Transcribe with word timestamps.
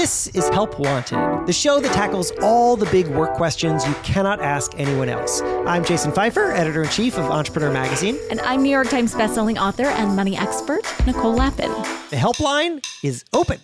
This 0.00 0.28
is 0.28 0.48
Help 0.48 0.78
Wanted, 0.78 1.46
the 1.46 1.52
show 1.52 1.78
that 1.78 1.92
tackles 1.92 2.32
all 2.40 2.74
the 2.74 2.86
big 2.86 3.06
work 3.08 3.34
questions 3.34 3.86
you 3.86 3.92
cannot 4.02 4.40
ask 4.40 4.72
anyone 4.78 5.10
else. 5.10 5.42
I'm 5.42 5.84
Jason 5.84 6.10
Feifer, 6.10 6.56
editor 6.56 6.84
in 6.84 6.88
chief 6.88 7.18
of 7.18 7.26
Entrepreneur 7.26 7.70
Magazine. 7.70 8.16
And 8.30 8.40
I'm 8.40 8.62
New 8.62 8.70
York 8.70 8.88
Times 8.88 9.14
bestselling 9.14 9.60
author 9.60 9.84
and 9.84 10.16
money 10.16 10.38
expert, 10.38 10.80
Nicole 11.06 11.34
Lapin. 11.34 11.70
The 12.08 12.16
helpline 12.16 12.82
is 13.04 13.26
open. 13.34 13.60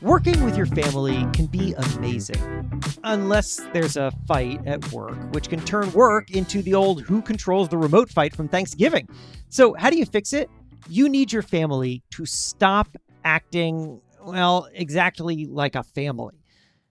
Working 0.00 0.44
with 0.44 0.56
your 0.56 0.66
family 0.66 1.26
can 1.32 1.46
be 1.46 1.74
amazing. 1.96 2.80
Unless 3.02 3.56
there's 3.72 3.96
a 3.96 4.12
fight 4.28 4.64
at 4.66 4.92
work, 4.92 5.18
which 5.34 5.48
can 5.48 5.58
turn 5.64 5.92
work 5.94 6.30
into 6.30 6.62
the 6.62 6.74
old 6.74 7.02
who 7.02 7.22
controls 7.22 7.70
the 7.70 7.76
remote 7.76 8.08
fight 8.08 8.36
from 8.36 8.46
Thanksgiving. 8.46 9.08
So, 9.48 9.74
how 9.74 9.90
do 9.90 9.98
you 9.98 10.06
fix 10.06 10.32
it? 10.32 10.48
You 10.88 11.08
need 11.08 11.32
your 11.32 11.42
family 11.42 12.04
to 12.10 12.24
stop 12.24 12.96
acting 13.24 14.00
well, 14.24 14.68
exactly 14.72 15.46
like 15.46 15.74
a 15.74 15.82
family. 15.82 16.42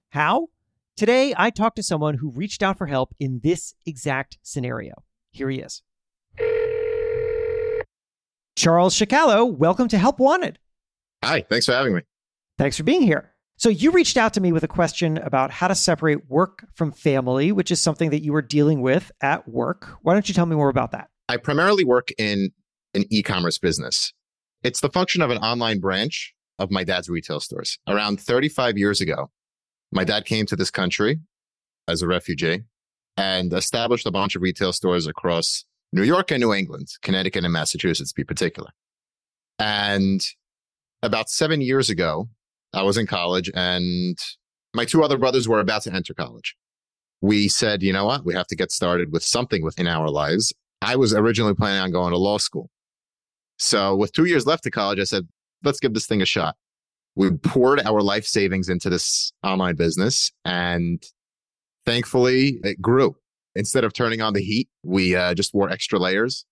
How? 0.09 0.49
Today, 0.95 1.33
I 1.35 1.49
talked 1.49 1.77
to 1.77 1.83
someone 1.83 2.15
who 2.15 2.29
reached 2.29 2.61
out 2.61 2.77
for 2.77 2.85
help 2.85 3.15
in 3.19 3.39
this 3.43 3.73
exact 3.85 4.37
scenario. 4.43 5.03
Here 5.31 5.49
he 5.49 5.59
is. 5.59 5.81
Charles 8.55 8.95
Chicalo, 8.95 9.51
welcome 9.51 9.87
to 9.87 9.97
Help 9.97 10.19
Wanted. 10.19 10.59
Hi, 11.23 11.41
thanks 11.49 11.65
for 11.65 11.71
having 11.71 11.95
me. 11.95 12.01
Thanks 12.59 12.77
for 12.77 12.83
being 12.83 13.01
here. 13.01 13.31
So, 13.57 13.69
you 13.69 13.91
reached 13.91 14.17
out 14.17 14.33
to 14.33 14.41
me 14.41 14.51
with 14.51 14.63
a 14.63 14.67
question 14.67 15.17
about 15.17 15.51
how 15.51 15.67
to 15.67 15.75
separate 15.75 16.29
work 16.29 16.65
from 16.75 16.91
family, 16.91 17.51
which 17.51 17.71
is 17.71 17.81
something 17.81 18.09
that 18.11 18.23
you 18.23 18.33
were 18.33 18.41
dealing 18.41 18.81
with 18.81 19.11
at 19.21 19.47
work. 19.47 19.89
Why 20.01 20.13
don't 20.13 20.27
you 20.27 20.35
tell 20.35 20.45
me 20.45 20.55
more 20.55 20.69
about 20.69 20.91
that? 20.91 21.09
I 21.29 21.37
primarily 21.37 21.83
work 21.83 22.09
in 22.17 22.51
an 22.93 23.05
e 23.09 23.23
commerce 23.23 23.57
business. 23.57 24.13
It's 24.63 24.81
the 24.81 24.89
function 24.89 25.21
of 25.21 25.29
an 25.29 25.37
online 25.39 25.79
branch 25.79 26.33
of 26.59 26.71
my 26.71 26.83
dad's 26.83 27.09
retail 27.09 27.39
stores. 27.39 27.79
Around 27.87 28.19
35 28.19 28.77
years 28.77 29.01
ago, 29.01 29.31
my 29.91 30.03
dad 30.03 30.25
came 30.25 30.45
to 30.47 30.55
this 30.55 30.71
country 30.71 31.19
as 31.87 32.01
a 32.01 32.07
refugee 32.07 32.63
and 33.17 33.53
established 33.53 34.05
a 34.05 34.11
bunch 34.11 34.35
of 34.35 34.41
retail 34.41 34.73
stores 34.73 35.07
across 35.07 35.65
New 35.91 36.03
York 36.03 36.31
and 36.31 36.41
New 36.41 36.53
England, 36.53 36.87
Connecticut 37.01 37.43
and 37.43 37.53
Massachusetts, 37.53 38.11
to 38.11 38.15
be 38.15 38.23
particular. 38.23 38.69
And 39.59 40.25
about 41.03 41.29
seven 41.29 41.61
years 41.61 41.89
ago, 41.89 42.29
I 42.73 42.81
was 42.81 42.97
in 42.97 43.05
college 43.05 43.51
and 43.53 44.17
my 44.73 44.85
two 44.85 45.03
other 45.03 45.17
brothers 45.17 45.47
were 45.47 45.59
about 45.59 45.83
to 45.83 45.93
enter 45.93 46.13
college. 46.13 46.55
We 47.21 47.47
said, 47.47 47.83
you 47.83 47.93
know 47.93 48.05
what? 48.05 48.25
We 48.25 48.33
have 48.33 48.47
to 48.47 48.55
get 48.55 48.71
started 48.71 49.11
with 49.11 49.23
something 49.23 49.63
within 49.63 49.87
our 49.87 50.09
lives. 50.09 50.53
I 50.81 50.95
was 50.95 51.13
originally 51.13 51.53
planning 51.53 51.81
on 51.81 51.91
going 51.91 52.11
to 52.11 52.17
law 52.17 52.37
school. 52.37 52.69
So 53.59 53.95
with 53.95 54.11
two 54.11 54.25
years 54.25 54.45
left 54.45 54.63
to 54.63 54.71
college, 54.71 54.99
I 54.99 55.03
said, 55.03 55.27
let's 55.63 55.79
give 55.79 55.93
this 55.93 56.05
thing 56.05 56.21
a 56.21 56.25
shot. 56.25 56.55
We 57.15 57.31
poured 57.31 57.81
our 57.85 58.01
life 58.01 58.25
savings 58.25 58.69
into 58.69 58.89
this 58.89 59.31
online 59.43 59.75
business 59.75 60.31
and 60.45 61.03
thankfully 61.85 62.59
it 62.63 62.81
grew. 62.81 63.15
Instead 63.55 63.83
of 63.83 63.93
turning 63.93 64.21
on 64.21 64.33
the 64.33 64.41
heat, 64.41 64.67
we 64.83 65.15
uh, 65.15 65.35
just 65.35 65.53
wore 65.53 65.69
extra 65.69 65.99
layers. 65.99 66.45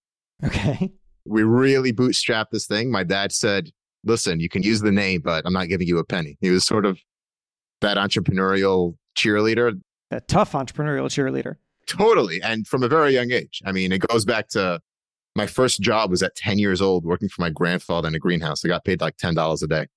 Okay. 0.44 0.92
We 1.26 1.44
really 1.44 1.94
bootstrapped 1.94 2.50
this 2.52 2.68
thing. 2.68 2.92
My 2.92 3.04
dad 3.04 3.32
said, 3.32 3.72
listen, 4.04 4.40
you 4.40 4.50
can 4.50 4.64
use 4.64 4.82
the 4.82 4.92
name, 4.92 5.22
but 5.22 5.46
I'm 5.46 5.54
not 5.54 5.68
giving 5.68 5.88
you 5.88 5.98
a 5.98 6.04
penny. 6.04 6.38
He 6.42 6.50
was 6.52 6.64
sort 6.64 6.86
of 6.86 7.00
that 7.82 7.98
entrepreneurial 7.98 8.96
cheerleader. 9.18 9.80
That 10.12 10.28
tough 10.28 10.52
entrepreneurial 10.54 11.06
cheerleader. 11.06 11.56
Totally. 11.88 12.42
And 12.42 12.68
from 12.68 12.84
a 12.84 12.88
very 12.88 13.14
young 13.14 13.32
age. 13.32 13.62
I 13.66 13.72
mean, 13.72 13.92
it 13.92 14.02
goes 14.08 14.26
back 14.26 14.48
to 14.50 14.80
my 15.36 15.48
first 15.48 15.82
job 15.82 16.10
was 16.10 16.24
at 16.24 16.36
10 16.36 16.60
years 16.60 16.82
old 16.82 17.06
working 17.06 17.30
for 17.30 17.42
my 17.42 17.50
grandfather 17.50 18.08
in 18.08 18.16
a 18.16 18.20
greenhouse. 18.20 18.66
I 18.66 18.68
got 18.68 18.84
paid 18.84 19.02
like 19.02 19.18
$10 19.18 19.64
a 19.64 19.68
day. 19.68 19.88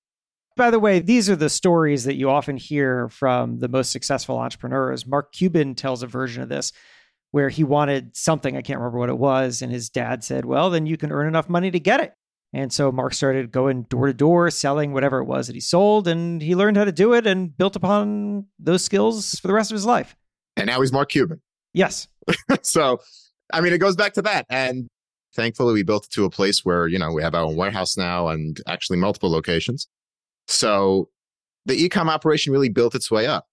By 0.56 0.70
the 0.70 0.78
way, 0.78 1.00
these 1.00 1.28
are 1.28 1.36
the 1.36 1.50
stories 1.50 2.04
that 2.04 2.14
you 2.14 2.30
often 2.30 2.56
hear 2.56 3.08
from 3.08 3.58
the 3.58 3.68
most 3.68 3.90
successful 3.90 4.38
entrepreneurs. 4.38 5.04
Mark 5.06 5.32
Cuban 5.32 5.74
tells 5.74 6.02
a 6.02 6.06
version 6.06 6.42
of 6.42 6.48
this 6.48 6.72
where 7.32 7.48
he 7.48 7.64
wanted 7.64 8.16
something, 8.16 8.56
I 8.56 8.62
can't 8.62 8.78
remember 8.78 8.98
what 8.98 9.08
it 9.08 9.18
was, 9.18 9.60
and 9.60 9.72
his 9.72 9.90
dad 9.90 10.22
said, 10.22 10.44
Well, 10.44 10.70
then 10.70 10.86
you 10.86 10.96
can 10.96 11.10
earn 11.10 11.26
enough 11.26 11.48
money 11.48 11.72
to 11.72 11.80
get 11.80 11.98
it. 11.98 12.14
And 12.52 12.72
so 12.72 12.92
Mark 12.92 13.12
started 13.12 13.50
going 13.50 13.82
door 13.84 14.06
to 14.06 14.14
door, 14.14 14.48
selling 14.50 14.92
whatever 14.92 15.18
it 15.18 15.24
was 15.24 15.48
that 15.48 15.54
he 15.54 15.60
sold, 15.60 16.06
and 16.06 16.40
he 16.40 16.54
learned 16.54 16.76
how 16.76 16.84
to 16.84 16.92
do 16.92 17.12
it 17.12 17.26
and 17.26 17.56
built 17.56 17.74
upon 17.74 18.46
those 18.60 18.84
skills 18.84 19.40
for 19.40 19.48
the 19.48 19.52
rest 19.52 19.72
of 19.72 19.74
his 19.74 19.84
life. 19.84 20.14
And 20.56 20.68
now 20.68 20.80
he's 20.80 20.92
Mark 20.92 21.10
Cuban. 21.10 21.42
Yes. 21.72 22.06
so, 22.62 23.00
I 23.52 23.60
mean, 23.60 23.72
it 23.72 23.78
goes 23.78 23.96
back 23.96 24.12
to 24.12 24.22
that. 24.22 24.46
And 24.48 24.88
thankfully, 25.34 25.74
we 25.74 25.82
built 25.82 26.06
it 26.06 26.12
to 26.12 26.24
a 26.24 26.30
place 26.30 26.64
where, 26.64 26.86
you 26.86 26.98
know, 26.98 27.12
we 27.12 27.22
have 27.22 27.34
our 27.34 27.44
own 27.44 27.56
warehouse 27.56 27.96
now 27.96 28.28
and 28.28 28.60
actually 28.66 28.98
multiple 28.98 29.30
locations. 29.30 29.88
So 30.46 31.08
the 31.66 31.76
ecom 31.76 32.08
operation 32.08 32.52
really 32.52 32.68
built 32.68 32.94
its 32.94 33.10
way 33.10 33.26
up. 33.26 33.46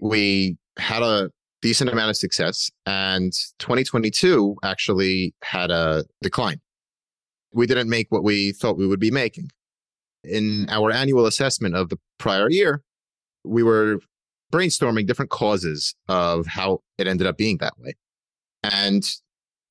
We 0.00 0.56
had 0.78 1.02
a 1.02 1.30
decent 1.62 1.90
amount 1.90 2.10
of 2.10 2.16
success 2.16 2.70
and 2.84 3.32
2022 3.58 4.56
actually 4.62 5.34
had 5.42 5.70
a 5.70 6.04
decline. 6.22 6.60
We 7.52 7.66
didn't 7.66 7.88
make 7.88 8.06
what 8.10 8.22
we 8.22 8.52
thought 8.52 8.76
we 8.76 8.86
would 8.86 9.00
be 9.00 9.10
making. 9.10 9.50
In 10.24 10.66
our 10.68 10.90
annual 10.90 11.26
assessment 11.26 11.74
of 11.74 11.88
the 11.88 11.98
prior 12.18 12.50
year, 12.50 12.82
we 13.44 13.62
were 13.62 14.00
brainstorming 14.52 15.06
different 15.06 15.30
causes 15.30 15.94
of 16.08 16.46
how 16.46 16.82
it 16.98 17.06
ended 17.06 17.26
up 17.26 17.36
being 17.36 17.58
that 17.58 17.78
way. 17.78 17.94
And 18.62 19.08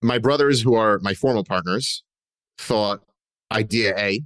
my 0.01 0.17
brothers, 0.17 0.61
who 0.61 0.75
are 0.75 0.99
my 0.99 1.13
formal 1.13 1.43
partners, 1.43 2.03
thought 2.57 3.01
idea 3.51 3.97
A 3.97 4.23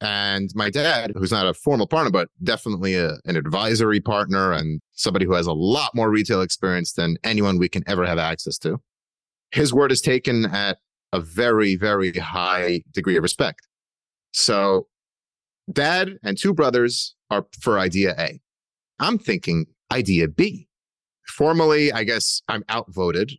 and 0.00 0.50
my 0.54 0.70
dad, 0.70 1.12
who's 1.16 1.32
not 1.32 1.46
a 1.46 1.54
formal 1.54 1.86
partner, 1.86 2.10
but 2.10 2.28
definitely 2.42 2.94
a, 2.94 3.14
an 3.24 3.36
advisory 3.36 4.00
partner 4.00 4.52
and 4.52 4.80
somebody 4.92 5.24
who 5.24 5.32
has 5.32 5.46
a 5.46 5.52
lot 5.52 5.94
more 5.94 6.10
retail 6.10 6.40
experience 6.40 6.92
than 6.92 7.16
anyone 7.24 7.58
we 7.58 7.68
can 7.68 7.82
ever 7.86 8.06
have 8.06 8.18
access 8.18 8.58
to, 8.58 8.80
his 9.50 9.72
word 9.72 9.90
is 9.90 10.00
taken 10.00 10.46
at 10.46 10.78
a 11.12 11.20
very, 11.20 11.74
very 11.74 12.12
high 12.12 12.82
degree 12.92 13.16
of 13.16 13.22
respect. 13.22 13.66
So 14.32 14.86
dad 15.72 16.18
and 16.22 16.38
two 16.38 16.54
brothers 16.54 17.16
are 17.30 17.46
for 17.60 17.78
idea 17.78 18.14
A. 18.18 18.40
I'm 19.00 19.18
thinking 19.18 19.66
idea 19.92 20.28
B. 20.28 20.68
Formally, 21.26 21.92
I 21.92 22.04
guess 22.04 22.42
I'm 22.48 22.64
outvoted 22.68 23.32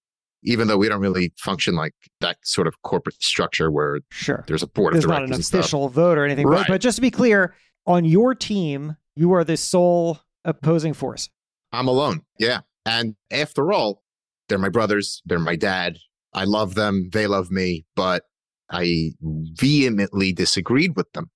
even 0.43 0.67
though 0.67 0.77
we 0.77 0.87
don't 0.87 1.01
really 1.01 1.33
function 1.37 1.75
like 1.75 1.93
that 2.21 2.37
sort 2.43 2.67
of 2.67 2.81
corporate 2.83 3.21
structure 3.21 3.71
where 3.71 3.99
sure 4.11 4.43
there's 4.47 4.63
a 4.63 4.67
board 4.67 4.93
there's 4.93 5.03
of 5.03 5.09
directors. 5.09 5.29
There's 5.29 5.53
not 5.53 5.57
an 5.57 5.59
official 5.61 5.89
vote 5.89 6.17
or 6.17 6.25
anything. 6.25 6.47
Right. 6.47 6.65
But 6.67 6.81
just 6.81 6.95
to 6.95 7.01
be 7.01 7.11
clear, 7.11 7.55
on 7.85 8.05
your 8.05 8.35
team, 8.35 8.95
you 9.15 9.33
are 9.33 9.43
the 9.43 9.57
sole 9.57 10.19
opposing 10.45 10.93
force. 10.93 11.29
I'm 11.71 11.87
alone. 11.87 12.21
Yeah. 12.39 12.61
And 12.85 13.15
after 13.31 13.71
all, 13.71 14.03
they're 14.47 14.57
my 14.57 14.69
brothers. 14.69 15.21
They're 15.25 15.39
my 15.39 15.55
dad. 15.55 15.97
I 16.33 16.45
love 16.45 16.75
them. 16.75 17.09
They 17.11 17.27
love 17.27 17.51
me, 17.51 17.85
but 17.95 18.23
I 18.71 19.11
vehemently 19.21 20.31
disagreed 20.31 20.95
with 20.95 21.11
them. 21.13 21.29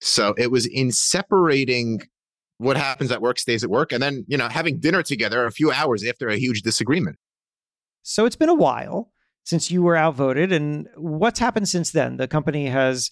So 0.00 0.34
it 0.36 0.50
was 0.50 0.66
in 0.66 0.92
separating 0.92 2.02
what 2.58 2.76
happens 2.76 3.10
at 3.12 3.20
work 3.20 3.38
stays 3.38 3.62
at 3.64 3.70
work 3.70 3.92
and 3.92 4.02
then, 4.02 4.24
you 4.28 4.36
know, 4.36 4.48
having 4.48 4.78
dinner 4.78 5.02
together 5.02 5.44
a 5.44 5.52
few 5.52 5.70
hours 5.70 6.04
after 6.04 6.28
a 6.28 6.36
huge 6.36 6.62
disagreement. 6.62 7.16
So 8.08 8.24
it's 8.24 8.36
been 8.36 8.48
a 8.48 8.54
while 8.54 9.10
since 9.42 9.68
you 9.68 9.82
were 9.82 9.96
outvoted. 9.96 10.52
And 10.52 10.88
what's 10.96 11.40
happened 11.40 11.68
since 11.68 11.90
then? 11.90 12.18
The 12.18 12.28
company 12.28 12.66
has 12.66 13.10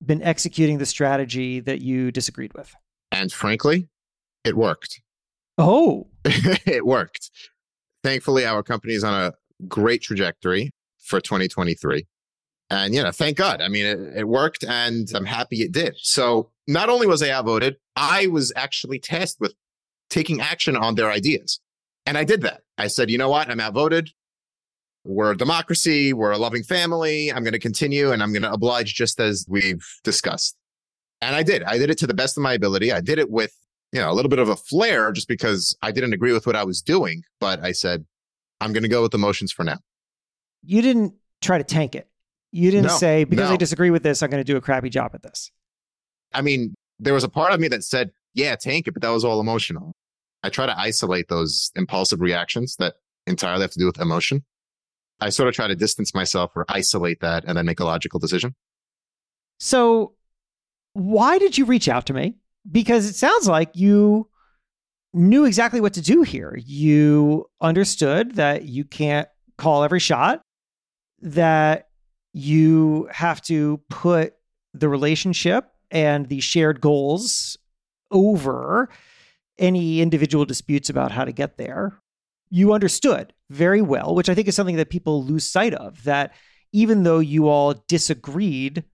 been 0.00 0.22
executing 0.22 0.78
the 0.78 0.86
strategy 0.86 1.58
that 1.58 1.82
you 1.82 2.12
disagreed 2.12 2.54
with. 2.54 2.72
And 3.10 3.32
frankly, 3.32 3.88
it 4.44 4.56
worked. 4.56 5.00
Oh, 5.58 6.06
it 6.24 6.86
worked. 6.86 7.32
Thankfully, 8.04 8.46
our 8.46 8.62
company 8.62 8.94
is 8.94 9.02
on 9.02 9.12
a 9.12 9.34
great 9.66 10.02
trajectory 10.02 10.70
for 11.00 11.20
2023. 11.20 12.06
And, 12.70 12.94
you 12.94 13.02
know, 13.02 13.10
thank 13.10 13.36
God. 13.36 13.60
I 13.60 13.66
mean, 13.66 13.86
it, 13.86 13.98
it 14.18 14.28
worked 14.28 14.62
and 14.62 15.10
I'm 15.16 15.26
happy 15.26 15.62
it 15.62 15.72
did. 15.72 15.96
So 15.96 16.52
not 16.68 16.88
only 16.88 17.08
was 17.08 17.24
I 17.24 17.30
outvoted, 17.30 17.74
I 17.96 18.28
was 18.28 18.52
actually 18.54 19.00
tasked 19.00 19.40
with 19.40 19.54
taking 20.10 20.40
action 20.40 20.76
on 20.76 20.94
their 20.94 21.10
ideas. 21.10 21.58
And 22.06 22.16
I 22.16 22.22
did 22.22 22.42
that. 22.42 22.60
I 22.78 22.86
said, 22.86 23.10
you 23.10 23.18
know 23.18 23.30
what? 23.30 23.50
I'm 23.50 23.58
outvoted 23.58 24.10
we're 25.04 25.32
a 25.32 25.36
democracy, 25.36 26.12
we're 26.12 26.32
a 26.32 26.38
loving 26.38 26.62
family. 26.62 27.32
I'm 27.32 27.42
going 27.42 27.52
to 27.52 27.58
continue 27.58 28.12
and 28.12 28.22
I'm 28.22 28.32
going 28.32 28.42
to 28.42 28.52
oblige 28.52 28.94
just 28.94 29.20
as 29.20 29.46
we've 29.48 29.84
discussed. 30.04 30.56
And 31.20 31.34
I 31.34 31.42
did. 31.42 31.62
I 31.62 31.78
did 31.78 31.90
it 31.90 31.98
to 31.98 32.06
the 32.06 32.14
best 32.14 32.36
of 32.36 32.42
my 32.42 32.52
ability. 32.52 32.92
I 32.92 33.00
did 33.00 33.18
it 33.18 33.30
with, 33.30 33.52
you 33.92 34.00
know, 34.00 34.10
a 34.10 34.14
little 34.14 34.28
bit 34.28 34.38
of 34.38 34.48
a 34.48 34.56
flair 34.56 35.10
just 35.12 35.28
because 35.28 35.76
I 35.82 35.92
didn't 35.92 36.12
agree 36.12 36.32
with 36.32 36.46
what 36.46 36.56
I 36.56 36.64
was 36.64 36.82
doing. 36.82 37.22
But 37.40 37.64
I 37.64 37.72
said, 37.72 38.04
I'm 38.60 38.72
going 38.72 38.82
to 38.82 38.88
go 38.88 39.02
with 39.02 39.12
the 39.12 39.18
motions 39.18 39.50
for 39.52 39.64
now. 39.64 39.78
You 40.62 40.82
didn't 40.82 41.14
try 41.40 41.58
to 41.58 41.64
tank 41.64 41.94
it. 41.94 42.08
You 42.50 42.70
didn't 42.70 42.86
No, 42.86 42.96
say, 42.96 43.24
because 43.24 43.48
no. 43.48 43.54
I 43.54 43.56
disagree 43.56 43.90
with 43.90 44.02
this, 44.02 44.22
I'm 44.22 44.30
going 44.30 44.40
to 44.40 44.44
do 44.44 44.56
a 44.56 44.60
crappy 44.60 44.88
job 44.88 45.12
at 45.14 45.22
this. 45.22 45.50
I 46.32 46.42
mean, 46.42 46.74
there 46.98 47.14
was 47.14 47.24
a 47.24 47.28
part 47.28 47.52
of 47.52 47.60
me 47.60 47.68
that 47.68 47.84
said, 47.84 48.10
yeah, 48.34 48.56
tank 48.56 48.86
it, 48.86 48.92
but 48.92 49.02
that 49.02 49.10
was 49.10 49.24
all 49.24 49.40
emotional. 49.40 49.94
I 50.42 50.48
try 50.50 50.66
to 50.66 50.78
isolate 50.78 51.28
those 51.28 51.70
impulsive 51.76 52.20
reactions 52.20 52.76
that 52.76 52.94
entirely 53.26 53.62
have 53.62 53.70
to 53.72 53.78
do 53.78 53.86
with 53.86 54.00
emotion. 54.00 54.44
I 55.20 55.30
sort 55.30 55.48
of 55.48 55.54
try 55.54 55.66
to 55.66 55.76
distance 55.76 56.14
myself 56.14 56.52
or 56.54 56.64
isolate 56.68 57.20
that 57.20 57.44
and 57.46 57.56
then 57.56 57.66
make 57.66 57.80
a 57.80 57.84
logical 57.84 58.20
decision. 58.20 58.54
So, 59.58 60.14
why 60.92 61.38
did 61.38 61.58
you 61.58 61.64
reach 61.64 61.88
out 61.88 62.06
to 62.06 62.12
me? 62.12 62.34
because 62.70 63.08
it 63.08 63.14
sounds 63.14 63.48
like 63.48 63.70
you 63.74 64.28
knew 65.14 65.44
exactly 65.44 65.80
what 65.80 65.94
to 65.94 66.00
do 66.00 66.22
here. 66.22 66.58
You 66.64 67.48
understood 67.60 68.34
that 68.36 68.64
you 68.64 68.84
can't 68.84 69.28
call 69.56 69.82
every 69.84 70.00
shot, 70.00 70.42
that 71.20 71.88
you 72.32 73.08
have 73.10 73.40
to 73.42 73.80
put 73.88 74.34
the 74.74 74.88
relationship 74.88 75.70
and 75.90 76.28
the 76.28 76.40
shared 76.40 76.80
goals 76.80 77.56
over 78.10 78.88
any 79.58 80.00
individual 80.00 80.44
disputes 80.44 80.90
about 80.90 81.10
how 81.10 81.24
to 81.24 81.32
get 81.32 81.56
there. 81.56 81.98
You 82.50 82.72
understood 82.72 83.32
very 83.50 83.82
well, 83.82 84.14
which 84.14 84.28
I 84.28 84.34
think 84.34 84.48
is 84.48 84.56
something 84.56 84.76
that 84.76 84.90
people 84.90 85.24
lose 85.24 85.46
sight 85.46 85.74
of, 85.74 86.02
that 86.04 86.34
even 86.72 87.02
though 87.02 87.18
you 87.18 87.48
all 87.48 87.74
disagreed 87.88 88.84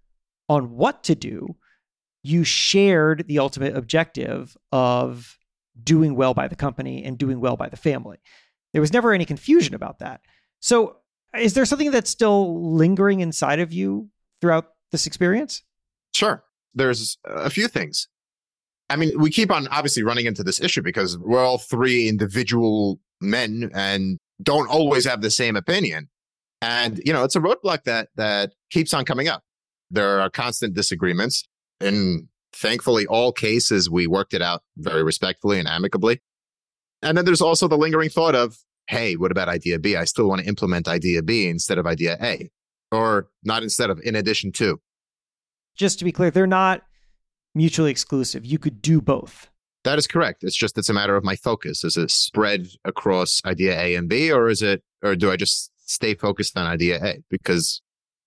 on 0.48 0.76
what 0.76 1.02
to 1.04 1.14
do, 1.14 1.56
you 2.22 2.44
shared 2.44 3.26
the 3.26 3.38
ultimate 3.38 3.76
objective 3.76 4.56
of 4.72 5.38
doing 5.82 6.14
well 6.14 6.34
by 6.34 6.48
the 6.48 6.56
company 6.56 7.04
and 7.04 7.18
doing 7.18 7.40
well 7.40 7.56
by 7.56 7.68
the 7.68 7.76
family. 7.76 8.18
There 8.72 8.80
was 8.80 8.92
never 8.92 9.12
any 9.12 9.24
confusion 9.24 9.74
about 9.74 9.98
that. 9.98 10.20
So, 10.60 10.96
is 11.36 11.54
there 11.54 11.64
something 11.64 11.90
that's 11.90 12.10
still 12.10 12.74
lingering 12.74 13.20
inside 13.20 13.58
of 13.58 13.72
you 13.72 14.08
throughout 14.40 14.70
this 14.92 15.06
experience? 15.06 15.62
Sure. 16.12 16.44
There's 16.74 17.18
a 17.24 17.50
few 17.50 17.66
things. 17.66 18.08
I 18.88 18.96
mean, 18.96 19.18
we 19.18 19.30
keep 19.30 19.50
on 19.50 19.66
obviously 19.68 20.02
running 20.02 20.26
into 20.26 20.44
this 20.44 20.60
issue 20.60 20.82
because 20.82 21.18
we're 21.18 21.44
all 21.44 21.58
three 21.58 22.08
individual 22.08 23.00
men 23.20 23.70
and 23.74 24.18
don't 24.42 24.68
always 24.68 25.04
have 25.06 25.20
the 25.22 25.30
same 25.30 25.56
opinion. 25.56 26.08
And, 26.60 27.00
you 27.04 27.12
know, 27.12 27.24
it's 27.24 27.36
a 27.36 27.40
roadblock 27.40 27.84
that 27.84 28.08
that 28.16 28.52
keeps 28.70 28.94
on 28.94 29.04
coming 29.04 29.28
up. 29.28 29.42
There 29.90 30.20
are 30.20 30.30
constant 30.30 30.74
disagreements. 30.74 31.44
In 31.80 32.28
thankfully 32.52 33.06
all 33.06 33.32
cases 33.32 33.90
we 33.90 34.06
worked 34.06 34.32
it 34.32 34.40
out 34.40 34.62
very 34.76 35.02
respectfully 35.02 35.58
and 35.58 35.68
amicably. 35.68 36.22
And 37.02 37.18
then 37.18 37.24
there's 37.24 37.42
also 37.42 37.68
the 37.68 37.76
lingering 37.76 38.08
thought 38.08 38.34
of, 38.34 38.56
hey, 38.86 39.14
what 39.14 39.30
about 39.30 39.48
idea 39.48 39.78
B? 39.78 39.96
I 39.96 40.04
still 40.04 40.28
want 40.28 40.40
to 40.40 40.46
implement 40.46 40.88
idea 40.88 41.22
B 41.22 41.48
instead 41.48 41.78
of 41.78 41.86
idea 41.86 42.16
A. 42.22 42.50
Or 42.92 43.28
not 43.42 43.62
instead 43.62 43.90
of, 43.90 44.00
in 44.04 44.14
addition 44.14 44.52
to. 44.52 44.80
Just 45.76 45.98
to 45.98 46.04
be 46.04 46.12
clear, 46.12 46.30
they're 46.30 46.46
not 46.46 46.82
mutually 47.54 47.90
exclusive. 47.90 48.46
You 48.46 48.58
could 48.58 48.80
do 48.80 49.00
both. 49.00 49.50
That 49.84 49.98
is 49.98 50.06
correct. 50.06 50.42
It's 50.42 50.56
just 50.56 50.76
it's 50.78 50.88
a 50.88 50.94
matter 50.94 51.14
of 51.14 51.24
my 51.24 51.36
focus. 51.36 51.84
Is 51.84 51.96
it 51.96 52.10
spread 52.10 52.68
across 52.84 53.42
idea 53.44 53.78
A 53.80 53.94
and 53.94 54.08
B, 54.08 54.32
or 54.32 54.48
is 54.48 54.62
it, 54.62 54.82
or 55.02 55.14
do 55.14 55.30
I 55.30 55.36
just 55.36 55.70
stay 55.86 56.14
focused 56.14 56.56
on 56.56 56.66
idea 56.66 56.98
A? 57.04 57.22
Because 57.30 57.82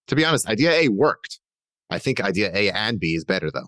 to 0.07 0.15
be 0.15 0.23
honest, 0.23 0.47
idea 0.47 0.71
A 0.71 0.87
worked. 0.89 1.39
I 1.89 1.99
think 1.99 2.21
idea 2.21 2.51
A 2.53 2.69
and 2.71 2.99
B 2.99 3.15
is 3.15 3.25
better 3.25 3.49
though. 3.51 3.67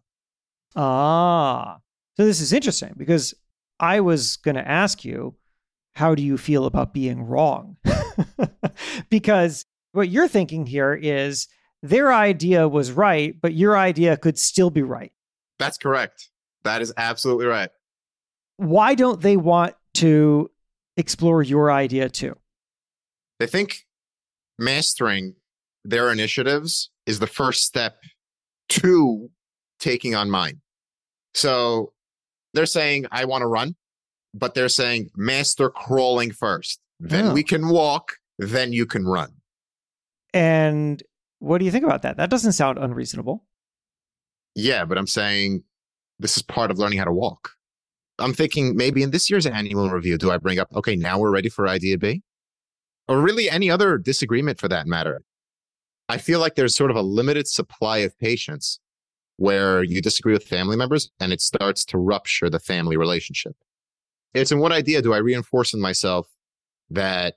Ah, 0.76 1.78
so 2.16 2.26
this 2.26 2.42
is 2.42 2.54
interesting 2.54 2.94
because 2.96 3.34
I 3.80 4.02
was 4.02 4.38
going 4.38 4.56
to 4.56 4.68
ask 4.68 5.04
you, 5.04 5.36
how 5.94 6.16
do 6.16 6.22
you 6.22 6.38
feel 6.38 6.66
about 6.66 6.94
being 6.94 7.24
wrong? 7.24 7.78
because 9.10 9.66
what 9.94 10.10
you're 10.10 10.28
thinking 10.28 10.66
here 10.66 10.94
is 10.94 11.48
their 11.82 12.14
idea 12.14 12.68
was 12.68 12.92
right, 12.92 13.36
but 13.42 13.54
your 13.54 13.78
idea 13.78 14.18
could 14.18 14.38
still 14.38 14.70
be 14.70 14.84
right. 14.84 15.12
That's 15.58 15.78
correct. 15.78 16.30
That 16.64 16.82
is 16.82 16.94
absolutely 16.98 17.46
right. 17.46 17.70
Why 18.60 18.94
don't 18.94 19.22
they 19.22 19.38
want 19.38 19.76
to 19.96 20.52
explore 20.98 21.42
your 21.42 21.72
idea 21.72 22.10
too? 22.10 22.36
They 23.40 23.48
think 23.48 23.86
mastering 24.58 25.36
their 25.86 26.12
initiatives 26.12 26.90
is 27.06 27.20
the 27.20 27.28
first 27.28 27.64
step 27.64 27.96
to 28.68 29.30
taking 29.80 30.14
on 30.14 30.30
mine. 30.30 30.60
So 31.34 31.94
they're 32.54 32.66
saying, 32.66 33.06
I 33.14 33.24
want 33.24 33.44
to 33.44 33.48
run, 33.48 33.78
but 34.34 34.56
they're 34.56 34.68
saying, 34.68 35.10
master 35.16 35.70
crawling 35.70 36.32
first. 36.32 36.82
Then 37.00 37.28
Oh. 37.28 37.34
we 37.34 37.44
can 37.44 37.70
walk, 37.70 38.18
then 38.40 38.74
you 38.74 38.86
can 38.86 39.06
run. 39.06 39.32
And 40.34 41.02
what 41.40 41.60
do 41.60 41.66
you 41.66 41.72
think 41.72 41.86
about 41.86 42.02
that? 42.02 42.18
That 42.18 42.30
doesn't 42.30 42.52
sound 42.52 42.78
unreasonable. 42.78 43.46
Yeah, 44.54 44.84
but 44.84 44.98
I'm 44.98 45.08
saying 45.08 45.64
this 46.20 46.36
is 46.36 46.44
part 46.44 46.72
of 46.72 46.78
learning 46.78 47.00
how 47.00 47.06
to 47.06 47.14
walk. 47.14 47.52
I'm 48.20 48.34
thinking 48.34 48.76
maybe 48.76 49.04
in 49.04 49.12
this 49.12 49.30
year's 49.30 49.46
annual 49.46 49.90
review, 49.90 50.18
do 50.18 50.32
I 50.32 50.38
bring 50.38 50.60
up, 50.60 50.68
okay, 50.76 50.96
now 50.96 51.20
we're 51.20 51.32
ready 51.32 51.50
for 51.50 51.68
idea 51.68 51.98
B? 51.98 52.22
Or 53.08 53.22
really 53.22 53.50
any 53.50 53.72
other 53.72 53.98
disagreement 53.98 54.60
for 54.60 54.68
that 54.68 54.86
matter. 54.86 55.22
I 56.08 56.18
feel 56.18 56.40
like 56.40 56.56
there's 56.56 56.76
sort 56.76 56.92
of 56.92 56.98
a 56.98 57.02
limited 57.02 57.48
supply 57.48 58.00
of 58.00 58.18
patience 58.20 58.80
where 59.38 59.84
you 59.84 60.02
disagree 60.02 60.34
with 60.34 60.44
family 60.44 60.76
members 60.76 61.10
and 61.20 61.32
it 61.32 61.42
starts 61.42 61.86
to 61.86 61.98
rupture 61.98 62.50
the 62.50 62.60
family 62.60 62.98
relationship. 62.98 63.56
It's 64.34 64.52
in 64.52 64.60
what 64.60 64.72
idea 64.72 65.02
do 65.02 65.14
I 65.14 65.18
reinforce 65.18 65.74
in 65.74 65.80
myself 65.80 66.28
that 66.90 67.36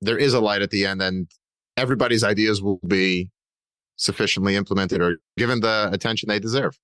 there 0.00 0.18
is 0.18 0.34
a 0.34 0.40
light 0.40 0.62
at 0.62 0.70
the 0.70 0.86
end 0.86 1.02
and 1.02 1.30
everybody's 1.76 2.24
ideas 2.24 2.62
will 2.62 2.80
be 2.86 3.30
sufficiently 3.96 4.56
implemented 4.56 5.00
or 5.00 5.18
given 5.36 5.60
the 5.60 5.90
attention 5.92 6.28
they 6.28 6.40
deserve? 6.40 6.78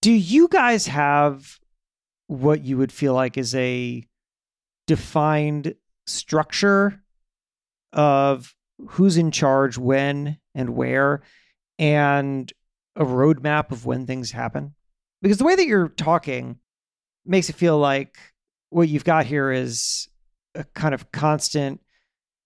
Do 0.00 0.12
you 0.12 0.48
guys 0.48 0.86
have 0.86 1.59
what 2.30 2.64
you 2.64 2.78
would 2.78 2.92
feel 2.92 3.12
like 3.12 3.36
is 3.36 3.56
a 3.56 4.06
defined 4.86 5.74
structure 6.06 7.02
of 7.92 8.54
who's 8.90 9.16
in 9.16 9.32
charge 9.32 9.76
when 9.76 10.38
and 10.54 10.70
where 10.70 11.22
and 11.76 12.52
a 12.94 13.04
roadmap 13.04 13.72
of 13.72 13.84
when 13.84 14.06
things 14.06 14.30
happen? 14.30 14.76
Because 15.20 15.38
the 15.38 15.44
way 15.44 15.56
that 15.56 15.66
you're 15.66 15.88
talking 15.88 16.60
makes 17.26 17.50
it 17.50 17.56
feel 17.56 17.80
like 17.80 18.16
what 18.68 18.88
you've 18.88 19.02
got 19.02 19.26
here 19.26 19.50
is 19.50 20.08
a 20.54 20.62
kind 20.62 20.94
of 20.94 21.10
constant 21.10 21.80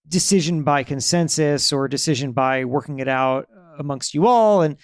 decision 0.07 0.63
by 0.63 0.81
consensus 0.81 1.71
or 1.71 1.87
decision 1.87 2.31
by 2.31 2.65
working 2.65 2.97
it 2.97 3.07
out 3.07 3.47
uh, 3.55 3.75
amongst 3.77 4.15
you 4.15 4.25
all. 4.25 4.63
And, 4.63 4.77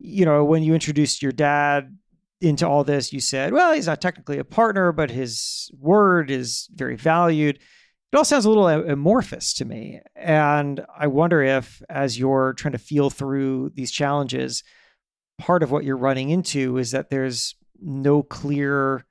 you 0.00 0.24
know, 0.24 0.44
when 0.44 0.64
you 0.64 0.74
introduced 0.74 1.22
your 1.22 1.30
dad 1.30 1.96
into 2.40 2.66
all 2.66 2.84
this, 2.84 3.12
you 3.12 3.20
said, 3.20 3.52
well, 3.52 3.72
he's 3.72 3.86
not 3.86 4.00
technically 4.00 4.38
a 4.38 4.44
partner, 4.44 4.92
but 4.92 5.10
his 5.10 5.70
word 5.78 6.30
is 6.30 6.68
very 6.72 6.96
valued. 6.96 7.56
It 7.56 8.16
all 8.16 8.24
sounds 8.24 8.44
a 8.44 8.48
little 8.48 8.68
amorphous 8.68 9.52
to 9.54 9.64
me. 9.64 10.00
And 10.14 10.84
I 10.96 11.08
wonder 11.08 11.42
if, 11.42 11.82
as 11.90 12.18
you're 12.18 12.54
trying 12.54 12.72
to 12.72 12.78
feel 12.78 13.10
through 13.10 13.72
these 13.74 13.90
challenges, 13.90 14.62
part 15.38 15.62
of 15.62 15.70
what 15.70 15.84
you're 15.84 15.96
running 15.96 16.30
into 16.30 16.78
is 16.78 16.92
that 16.92 17.10
there's 17.10 17.54
no 17.80 18.22
clear, 18.22 19.04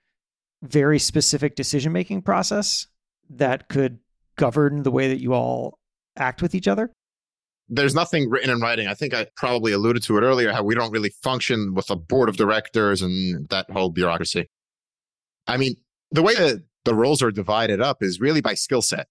very 0.63 0.99
specific 0.99 1.55
decision 1.55 1.91
making 1.91 2.21
process 2.21 2.87
that 3.29 3.69
could 3.69 3.99
govern 4.37 4.83
the 4.83 4.91
way 4.91 5.09
that 5.09 5.21
you 5.21 5.33
all 5.33 5.79
act 6.17 6.41
with 6.41 6.55
each 6.55 6.67
other. 6.67 6.91
There's 7.69 7.95
nothing 7.95 8.29
written 8.29 8.49
in 8.49 8.61
writing. 8.61 8.87
I 8.87 8.93
think 8.93 9.13
I 9.13 9.27
probably 9.35 9.71
alluded 9.71 10.03
to 10.03 10.17
it 10.17 10.21
earlier 10.21 10.51
how 10.51 10.63
we 10.63 10.75
don't 10.75 10.91
really 10.91 11.11
function 11.21 11.73
with 11.73 11.89
a 11.89 11.95
board 11.95 12.29
of 12.29 12.37
directors 12.37 13.01
and 13.01 13.47
that 13.49 13.69
whole 13.69 13.89
bureaucracy. 13.89 14.49
I 15.47 15.57
mean, 15.57 15.75
the 16.11 16.21
way 16.21 16.35
that 16.35 16.63
the 16.85 16.95
roles 16.95 17.21
are 17.21 17.31
divided 17.31 17.81
up 17.81 18.01
is 18.01 18.19
really 18.21 18.41
by 18.41 18.53
skill 18.53 18.81
set. 18.81 19.07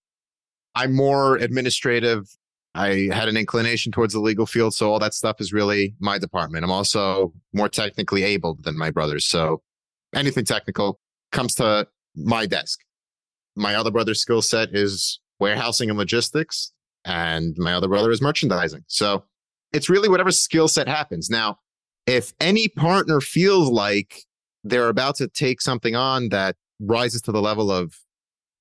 I'm 0.75 0.95
more 0.95 1.37
administrative. 1.37 2.29
I 2.75 3.09
had 3.13 3.29
an 3.29 3.37
inclination 3.37 3.93
towards 3.93 4.13
the 4.13 4.21
legal 4.21 4.47
field, 4.47 4.75
so 4.75 4.91
all 4.91 4.99
that 4.99 5.15
stuff 5.15 5.41
is 5.41 5.53
really 5.53 5.95
my 5.99 6.19
department. 6.19 6.65
I'm 6.65 6.71
also 6.71 7.33
more 7.53 7.69
technically 7.69 8.23
able 8.23 8.57
than 8.63 8.77
my 8.77 8.91
brothers, 8.91 9.27
so 9.27 9.63
anything 10.15 10.45
technical 10.45 11.01
comes 11.33 11.55
to 11.57 11.89
my 12.15 12.47
desk. 12.47 12.81
My 13.55 13.75
other 13.75 13.91
brother's 13.91 14.21
skill 14.21 14.43
set 14.43 14.75
is 14.75 15.21
warehousing 15.41 15.89
and 15.89 15.99
logistics 15.99 16.73
and 17.07 17.57
my 17.57 17.73
other 17.73 17.89
brother 17.89 18.11
is 18.11 18.21
merchandising. 18.21 18.85
So 18.89 19.25
it's 19.73 19.89
really 19.89 20.09
whatever 20.09 20.33
skill 20.33 20.69
set 20.69 20.89
happens. 20.89 21.31
Now, 21.31 21.59
if 22.07 22.33
any 22.41 22.69
partner 22.69 23.21
feels 23.21 23.71
like 23.71 24.25
they're 24.65 24.89
about 24.89 25.17
to 25.17 25.29
take 25.29 25.61
something 25.61 25.95
on 25.95 26.29
that 26.31 26.57
rises 26.81 27.23
to 27.23 27.33
the 27.33 27.41
level 27.41 27.71
of 27.71 27.95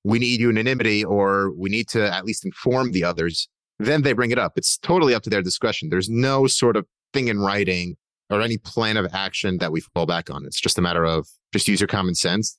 we 0.04 0.20
need 0.20 0.40
unanimity 0.40 1.04
or 1.04 1.52
we 1.58 1.70
need 1.70 1.88
to 1.90 2.14
at 2.14 2.26
least 2.26 2.46
inform 2.46 2.92
the 2.92 3.04
others, 3.04 3.50
then 3.80 4.04
they 4.04 4.14
bring 4.14 4.32
it 4.32 4.38
up. 4.38 4.54
It's 4.58 4.78
totally 4.78 5.16
up 5.16 5.24
to 5.24 5.30
their 5.30 5.42
discretion. 5.42 5.90
There's 5.90 6.10
no 6.10 6.48
sort 6.48 6.78
of 6.78 6.86
thing 7.14 7.28
in 7.28 7.40
writing 7.40 7.98
or 8.30 8.42
any 8.42 8.58
plan 8.58 8.98
of 8.98 9.14
action 9.14 9.58
that 9.58 9.72
we 9.72 9.82
fall 9.82 10.06
back 10.06 10.30
on. 10.30 10.46
It's 10.46 10.62
just 10.62 10.78
a 10.78 10.82
matter 10.82 11.06
of 11.06 11.28
just 11.52 11.68
use 11.68 11.82
your 11.82 11.88
common 11.88 12.16
sense. 12.16 12.58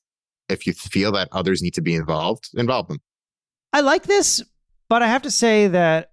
If 0.49 0.67
you 0.67 0.73
feel 0.73 1.11
that 1.13 1.29
others 1.31 1.61
need 1.61 1.73
to 1.75 1.81
be 1.81 1.95
involved, 1.95 2.49
involve 2.53 2.87
them. 2.87 2.99
I 3.73 3.81
like 3.81 4.03
this, 4.03 4.41
but 4.89 5.01
I 5.01 5.07
have 5.07 5.23
to 5.23 5.31
say 5.31 5.67
that 5.67 6.11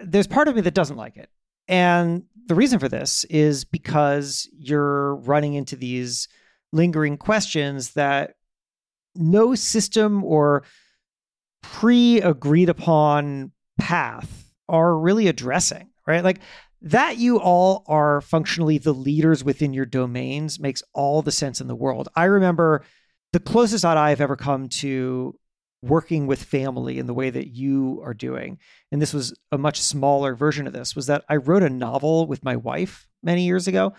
there's 0.00 0.26
part 0.26 0.48
of 0.48 0.54
me 0.54 0.62
that 0.62 0.74
doesn't 0.74 0.96
like 0.96 1.16
it. 1.16 1.30
And 1.68 2.24
the 2.46 2.54
reason 2.54 2.78
for 2.78 2.88
this 2.88 3.24
is 3.24 3.64
because 3.64 4.48
you're 4.52 5.16
running 5.16 5.54
into 5.54 5.76
these 5.76 6.28
lingering 6.72 7.16
questions 7.16 7.92
that 7.92 8.34
no 9.14 9.54
system 9.54 10.24
or 10.24 10.64
pre 11.62 12.20
agreed 12.20 12.68
upon 12.68 13.52
path 13.78 14.52
are 14.68 14.96
really 14.98 15.28
addressing, 15.28 15.90
right? 16.06 16.24
Like 16.24 16.40
that 16.82 17.16
you 17.16 17.38
all 17.38 17.84
are 17.86 18.20
functionally 18.20 18.76
the 18.76 18.92
leaders 18.92 19.42
within 19.42 19.72
your 19.72 19.86
domains 19.86 20.60
makes 20.60 20.82
all 20.92 21.22
the 21.22 21.32
sense 21.32 21.60
in 21.60 21.66
the 21.66 21.74
world. 21.74 22.08
I 22.14 22.24
remember 22.24 22.84
the 23.32 23.40
closest 23.40 23.84
I've 23.84 24.20
ever 24.20 24.36
come 24.36 24.68
to 24.68 25.34
working 25.84 26.26
with 26.26 26.42
family 26.42 26.98
in 26.98 27.06
the 27.06 27.14
way 27.14 27.30
that 27.30 27.48
you 27.48 28.00
are 28.04 28.14
doing, 28.14 28.58
and 28.90 29.02
this 29.02 29.12
was 29.12 29.34
a 29.52 29.58
much 29.58 29.80
smaller 29.80 30.34
version 30.34 30.66
of 30.66 30.72
this, 30.72 30.96
was 30.96 31.06
that 31.06 31.24
I 31.28 31.36
wrote 31.36 31.62
a 31.62 31.70
novel 31.70 32.26
with 32.26 32.42
my 32.42 32.56
wife 32.56 33.06
many 33.22 33.44
years 33.44 33.68
ago. 33.68 33.92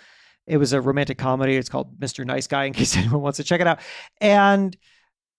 It 0.47 0.57
was 0.57 0.73
a 0.73 0.81
romantic 0.81 1.17
comedy. 1.17 1.55
It's 1.55 1.69
called 1.69 1.99
Mr. 1.99 2.25
Nice 2.25 2.47
Guy, 2.47 2.65
in 2.65 2.73
case 2.79 2.97
anyone 2.97 3.21
wants 3.21 3.37
to 3.37 3.43
check 3.43 3.61
it 3.61 3.67
out. 3.67 3.79
And 4.19 4.75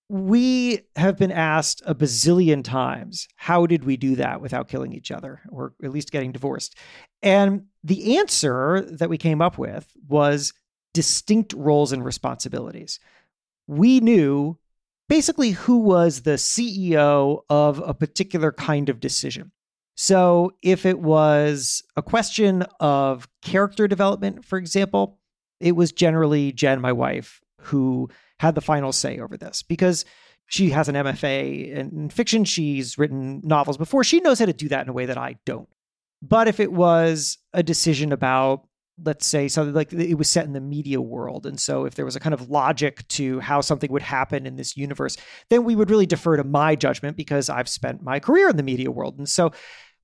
we 0.08 0.82
have 0.94 1.16
been 1.16 1.32
asked 1.32 1.82
a 1.84 1.94
bazillion 1.94 2.62
times, 2.62 3.26
how 3.34 3.66
did 3.66 3.84
we 3.84 3.96
do 3.96 4.14
that 4.16 4.40
without 4.40 4.68
killing 4.68 4.92
each 4.92 5.10
other 5.10 5.40
or 5.50 5.74
at 5.82 5.90
least 5.90 6.12
getting 6.12 6.30
divorced? 6.30 6.76
And 7.22 7.66
the 7.82 8.18
answer 8.18 8.86
that 8.88 9.10
we 9.10 9.18
came 9.18 9.42
up 9.42 9.58
with 9.58 9.90
was 10.08 10.52
distinct 10.94 11.52
roles 11.54 11.92
and 11.92 12.04
responsibilities. 12.04 13.00
We 13.66 13.98
knew 13.98 14.58
basically 15.08 15.50
who 15.50 15.78
was 15.78 16.22
the 16.22 16.32
CEO 16.32 17.42
of 17.48 17.82
a 17.86 17.94
particular 17.94 18.52
kind 18.52 18.88
of 18.88 19.00
decision. 19.00 19.52
So 19.96 20.52
if 20.62 20.84
it 20.84 20.98
was 20.98 21.82
a 21.96 22.02
question 22.02 22.64
of 22.80 23.28
character 23.42 23.88
development, 23.88 24.44
for 24.44 24.58
example, 24.58 25.18
it 25.60 25.72
was 25.72 25.92
generally 25.92 26.52
Jen, 26.52 26.80
my 26.80 26.92
wife, 26.92 27.40
who 27.60 28.10
had 28.38 28.54
the 28.54 28.60
final 28.60 28.92
say 28.92 29.18
over 29.18 29.36
this 29.36 29.62
because 29.62 30.04
she 30.46 30.70
has 30.70 30.88
an 30.88 30.94
MFA 30.94 31.72
in 31.72 32.10
fiction. 32.10 32.44
She's 32.44 32.98
written 32.98 33.40
novels 33.42 33.78
before. 33.78 34.04
She 34.04 34.20
knows 34.20 34.38
how 34.38 34.46
to 34.46 34.52
do 34.52 34.68
that 34.68 34.82
in 34.82 34.88
a 34.88 34.92
way 34.92 35.06
that 35.06 35.18
I 35.18 35.36
don't. 35.46 35.68
But 36.22 36.48
if 36.48 36.60
it 36.60 36.72
was 36.72 37.38
a 37.52 37.62
decision 37.62 38.12
about, 38.12 38.65
let's 39.04 39.26
say, 39.26 39.48
something 39.48 39.74
like 39.74 39.92
it 39.92 40.14
was 40.14 40.30
set 40.30 40.46
in 40.46 40.52
the 40.52 40.60
media 40.60 41.00
world, 41.00 41.46
and 41.46 41.60
so 41.60 41.84
if 41.84 41.94
there 41.94 42.04
was 42.04 42.16
a 42.16 42.20
kind 42.20 42.34
of 42.34 42.48
logic 42.48 43.06
to 43.08 43.40
how 43.40 43.60
something 43.60 43.92
would 43.92 44.02
happen 44.02 44.46
in 44.46 44.56
this 44.56 44.76
universe, 44.76 45.16
then 45.50 45.64
we 45.64 45.76
would 45.76 45.90
really 45.90 46.06
defer 46.06 46.36
to 46.36 46.44
my 46.44 46.74
judgment 46.74 47.16
because 47.16 47.50
I've 47.50 47.68
spent 47.68 48.02
my 48.02 48.20
career 48.20 48.48
in 48.48 48.56
the 48.56 48.62
media 48.62 48.90
world. 48.90 49.18
And 49.18 49.28
so 49.28 49.52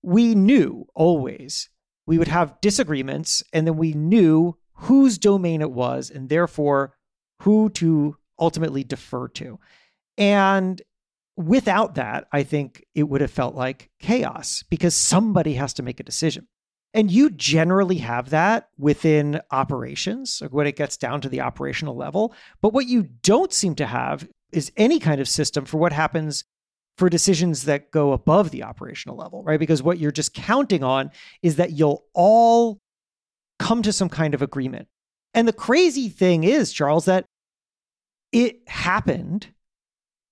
we 0.02 0.34
knew 0.34 0.86
always 0.94 1.68
we 2.06 2.18
would 2.18 2.28
have 2.28 2.60
disagreements, 2.60 3.42
and 3.52 3.66
then 3.66 3.76
we 3.76 3.92
knew 3.92 4.56
whose 4.74 5.18
domain 5.18 5.60
it 5.60 5.70
was, 5.70 6.10
and 6.10 6.28
therefore 6.28 6.96
who 7.42 7.70
to 7.70 8.16
ultimately 8.38 8.84
defer 8.84 9.28
to. 9.28 9.58
And 10.18 10.82
without 11.36 11.94
that, 11.94 12.26
I 12.32 12.42
think 12.42 12.84
it 12.94 13.04
would 13.04 13.20
have 13.20 13.30
felt 13.30 13.54
like 13.54 13.90
chaos 14.00 14.64
because 14.68 14.94
somebody 14.94 15.54
has 15.54 15.72
to 15.74 15.82
make 15.82 16.00
a 16.00 16.04
decision. 16.04 16.48
And 16.94 17.10
you 17.10 17.30
generally 17.30 17.98
have 17.98 18.30
that 18.30 18.68
within 18.78 19.40
operations 19.50 20.40
like 20.42 20.52
when 20.52 20.66
it 20.66 20.76
gets 20.76 20.96
down 20.96 21.20
to 21.22 21.28
the 21.28 21.40
operational 21.40 21.96
level. 21.96 22.34
But 22.60 22.72
what 22.74 22.86
you 22.86 23.04
don't 23.22 23.52
seem 23.52 23.74
to 23.76 23.86
have 23.86 24.28
is 24.52 24.72
any 24.76 24.98
kind 24.98 25.20
of 25.20 25.28
system 25.28 25.64
for 25.64 25.78
what 25.78 25.92
happens 25.92 26.44
for 26.98 27.08
decisions 27.08 27.64
that 27.64 27.90
go 27.90 28.12
above 28.12 28.50
the 28.50 28.62
operational 28.62 29.16
level, 29.16 29.42
right? 29.42 29.58
Because 29.58 29.82
what 29.82 29.98
you're 29.98 30.10
just 30.10 30.34
counting 30.34 30.84
on 30.84 31.10
is 31.40 31.56
that 31.56 31.72
you'll 31.72 32.04
all 32.12 32.78
come 33.58 33.80
to 33.82 33.92
some 33.92 34.10
kind 34.10 34.34
of 34.34 34.42
agreement. 34.42 34.88
And 35.32 35.48
the 35.48 35.52
crazy 35.54 36.10
thing 36.10 36.44
is, 36.44 36.72
Charles, 36.72 37.06
that 37.06 37.24
it 38.32 38.68
happened 38.68 39.46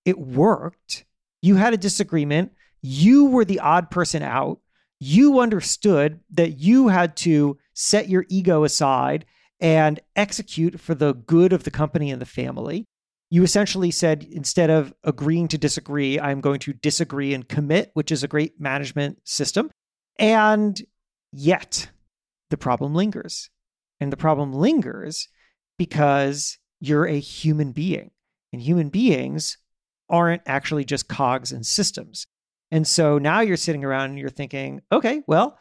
it 0.05 0.19
worked. 0.19 1.05
You 1.43 1.57
had 1.57 1.75
a 1.75 1.79
disagreement. 1.79 2.53
You 2.83 3.27
were 3.27 3.45
the 3.45 3.61
odd 3.61 3.91
person 3.91 4.23
out. 4.23 4.59
You 5.01 5.41
understood 5.41 6.21
that 6.31 6.59
you 6.59 6.89
had 6.89 7.17
to 7.19 7.59
set 7.73 8.09
your 8.09 8.27
ego 8.29 8.65
aside 8.65 9.25
and 9.59 9.99
execute 10.15 10.79
for 10.79 10.95
the 10.95 11.15
good 11.15 11.53
of 11.53 11.65
the 11.65 11.71
company 11.71 12.11
and 12.11 12.21
the 12.21 12.27
family. 12.27 12.85
You 13.31 13.43
essentially 13.43 13.91
said, 13.91 14.27
instead 14.31 14.71
of 14.71 14.93
agreeing 15.05 15.49
to 15.49 15.59
disagree, 15.59 16.21
I'm 16.21 16.41
going 16.41 16.61
to 16.61 16.73
disagree 16.73 17.33
and 17.33 17.49
commit, 17.49 17.91
which 17.95 18.13
is 18.13 18.23
a 18.23 18.29
great 18.29 18.61
management 18.61 19.21
system. 19.25 19.71
And 20.19 20.81
yet, 21.33 21.91
the 22.51 22.57
problem 22.57 22.95
lingers. 22.95 23.49
And 24.01 24.13
the 24.13 24.17
problem 24.17 24.53
lingers 24.53 25.29
because 25.79 26.59
you're 26.81 27.07
a 27.07 27.19
human 27.19 27.73
being. 27.73 28.11
And 28.53 28.61
human 28.61 28.89
beings 28.89 29.59
aren't 30.09 30.43
actually 30.45 30.85
just 30.85 31.09
cogs 31.09 31.53
and 31.53 31.65
systems. 31.65 32.27
And 32.71 32.87
so 32.87 33.19
now 33.19 33.41
you're 33.41 33.57
sitting 33.57 33.85
around 33.85 34.11
and 34.11 34.19
you're 34.19 34.29
thinking, 34.31 34.81
okay, 34.93 35.23
well, 35.27 35.59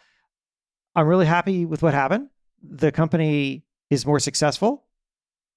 I'm 0.96 1.08
really 1.08 1.26
happy 1.26 1.66
with 1.66 1.82
what 1.82 1.94
happened. 1.94 2.30
The 2.62 2.92
company 2.92 3.64
is 3.90 4.06
more 4.06 4.20
successful 4.20 4.86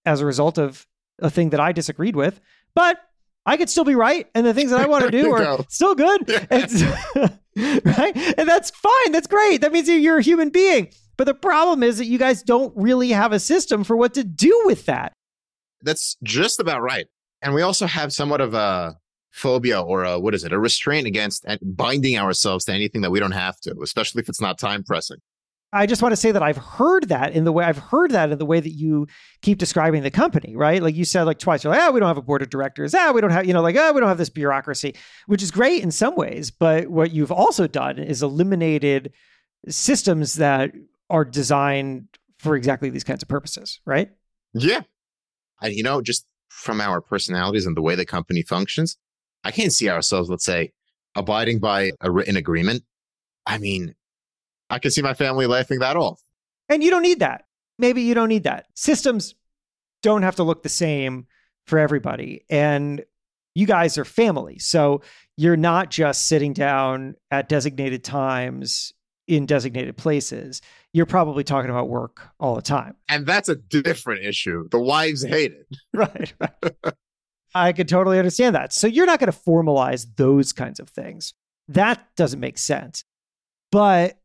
as 0.05 0.21
a 0.21 0.27
result 0.27 0.59
of 0.59 0.87
a 1.19 1.31
thing 1.31 1.51
that 1.51 1.61
I 1.61 1.73
disagreed 1.73 2.17
with, 2.17 2.41
but 2.75 2.99
I 3.45 3.57
could 3.57 3.69
still 3.69 3.85
be 3.85 3.95
right. 3.95 4.29
And 4.35 4.47
the 4.47 4.55
things 4.55 4.71
that 4.71 4.81
I 4.81 4.87
want 4.87 5.05
to 5.05 5.11
do 5.23 5.31
are 5.33 5.39
go. 5.39 5.65
still 5.69 5.95
good. 5.95 6.29
And, 7.55 7.85
right. 7.85 8.17
And 8.39 8.49
that's 8.49 8.71
fine. 8.71 9.13
That's 9.13 9.27
great. 9.27 9.61
That 9.61 9.73
means 9.73 9.87
you're 9.87 10.17
a 10.19 10.23
human 10.23 10.49
being. 10.49 10.89
But 11.19 11.25
the 11.25 11.35
problem 11.35 11.83
is 11.83 11.99
that 11.99 12.07
you 12.07 12.17
guys 12.19 12.43
don't 12.43 12.73
really 12.75 13.11
have 13.11 13.33
a 13.33 13.39
system 13.39 13.85
for 13.85 13.95
what 13.95 14.15
to 14.15 14.25
do 14.25 14.63
with 14.65 14.87
that. 14.87 15.13
That's 15.83 16.17
just 16.23 16.61
about 16.61 16.81
right. 16.81 17.09
And 17.43 17.53
we 17.53 17.61
also 17.61 17.87
have 17.87 18.11
somewhat 18.13 18.41
of 18.41 18.55
a 18.55 18.97
phobia 19.33 19.81
or 19.81 20.05
a, 20.05 20.19
what 20.19 20.35
is 20.35 20.45
it, 20.45 20.53
a 20.53 20.59
restraint 20.59 21.07
against 21.07 21.45
binding 21.63 22.19
ourselves 22.19 22.65
to 22.67 22.73
anything 22.73 23.01
that 23.01 23.11
we 23.11 23.19
don't 23.19 23.33
have 23.33 23.59
to, 23.61 23.75
especially 23.83 24.23
if 24.23 24.29
it's 24.29 24.41
not 24.41 24.59
time 24.59 24.85
pressing. 24.85 25.17
I 25.75 25.87
just 25.87 26.03
want 26.03 26.13
to 26.13 26.17
say 26.17 26.33
that 26.33 26.43
I've 26.43 26.59
heard 26.59 27.09
that 27.09 27.33
in 27.33 27.45
the 27.45 27.53
way 27.53 27.65
I've 27.65 27.79
heard 27.79 28.11
that 28.11 28.31
in 28.31 28.39
the 28.39 28.45
way 28.45 28.61
that 28.61 28.73
you 28.73 29.07
keep 29.41 29.57
describing 29.57 30.03
the 30.03 30.11
company, 30.11 30.55
right? 30.55 30.83
Like 30.83 30.95
you 30.95 31.07
said, 31.07 31.23
like 31.23 31.39
twice, 31.39 31.65
you're 31.65 31.73
like, 31.73 31.83
oh, 31.83 31.93
we 31.93 31.99
don't 31.99 32.09
have 32.09 32.19
a 32.19 32.23
board 32.23 32.43
of 32.43 32.51
directors. 32.51 32.95
Ah, 32.95 33.11
we 33.11 33.23
don't 33.23 33.31
have, 33.31 33.47
you 33.47 33.55
know, 33.55 33.63
like, 33.63 33.77
oh, 33.77 33.91
we 33.95 34.01
don't 34.01 34.11
have 34.11 34.19
this 34.19 34.29
bureaucracy, 34.29 34.95
which 35.29 35.43
is 35.43 35.51
great 35.51 35.83
in 35.83 35.91
some 35.91 36.15
ways. 36.15 36.51
But 36.51 36.89
what 36.89 37.13
you've 37.13 37.33
also 37.33 37.67
done 37.67 37.99
is 37.99 38.23
eliminated 38.23 39.15
systems 39.67 40.35
that 40.35 40.73
are 41.09 41.25
designed 41.25 42.07
for 42.39 42.55
exactly 42.55 42.91
these 42.91 43.05
kinds 43.05 43.23
of 43.23 43.31
purposes, 43.31 43.81
right? 43.87 44.11
Yeah. 44.53 44.83
And, 45.63 45.73
you 45.73 45.83
know, 45.83 46.03
just 46.03 46.27
from 46.51 46.83
our 46.83 47.01
personalities 47.01 47.65
and 47.65 47.75
the 47.75 47.83
way 47.83 47.95
the 47.95 48.05
company 48.05 48.43
functions, 48.43 48.99
I 49.45 49.51
can't 49.51 49.73
see 49.73 49.89
ourselves, 49.89 50.29
let's 50.31 50.45
say, 50.45 50.73
abiding 51.15 51.59
by 51.59 51.93
a 52.01 52.11
written 52.11 52.37
agreement. 52.37 52.85
I 53.47 53.59
mean, 53.59 53.95
I 54.71 54.79
can 54.79 54.91
see 54.91 55.03
my 55.03 55.15
family 55.15 55.47
laughing 55.47 55.81
that 55.81 55.97
off. 55.97 56.23
And 56.69 56.83
you 56.83 56.91
don't 56.91 57.03
need 57.03 57.21
that. 57.21 57.45
Maybe 57.79 58.03
you 58.03 58.15
don't 58.15 58.29
need 58.29 58.45
that. 58.45 58.67
Systems 58.75 59.35
don't 60.03 60.23
have 60.23 60.37
to 60.37 60.43
look 60.43 60.63
the 60.63 60.69
same 60.69 61.27
for 61.67 61.79
everybody. 61.79 62.45
And 62.49 63.05
you 63.55 63.67
guys 63.67 63.99
are 63.99 64.05
family. 64.05 64.59
So 64.59 65.03
you're 65.37 65.57
not 65.57 65.91
just 65.91 66.27
sitting 66.29 66.53
down 66.53 67.17
at 67.31 67.49
designated 67.49 68.05
times 68.05 68.93
in 69.29 69.47
designated 69.47 69.97
places, 69.97 70.61
you're 70.93 71.07
probably 71.07 71.45
talking 71.45 71.71
about 71.71 71.89
work 71.89 72.23
all 72.41 72.55
the 72.55 72.63
time. 72.63 72.95
And 73.09 73.27
that's 73.27 73.49
a 73.49 73.55
different 73.55 74.25
issue. 74.25 74.69
The 74.71 74.81
wives 74.81 75.23
hate 75.23 75.53
it. 75.53 75.77
right. 75.95 76.33
right. 76.41 76.95
I 77.55 77.73
could 77.73 77.89
totally 77.89 78.19
understand 78.19 78.55
that. 78.55 78.73
So 78.73 78.87
you're 78.87 79.07
not 79.07 79.19
going 79.21 79.31
to 79.31 79.39
formalize 79.39 80.07
those 80.17 80.53
kinds 80.53 80.81
of 80.81 80.89
things. 80.89 81.35
That 81.69 82.05
doesn't 82.17 82.41
make 82.41 82.59
sense. 82.59 83.05
But 83.71 84.19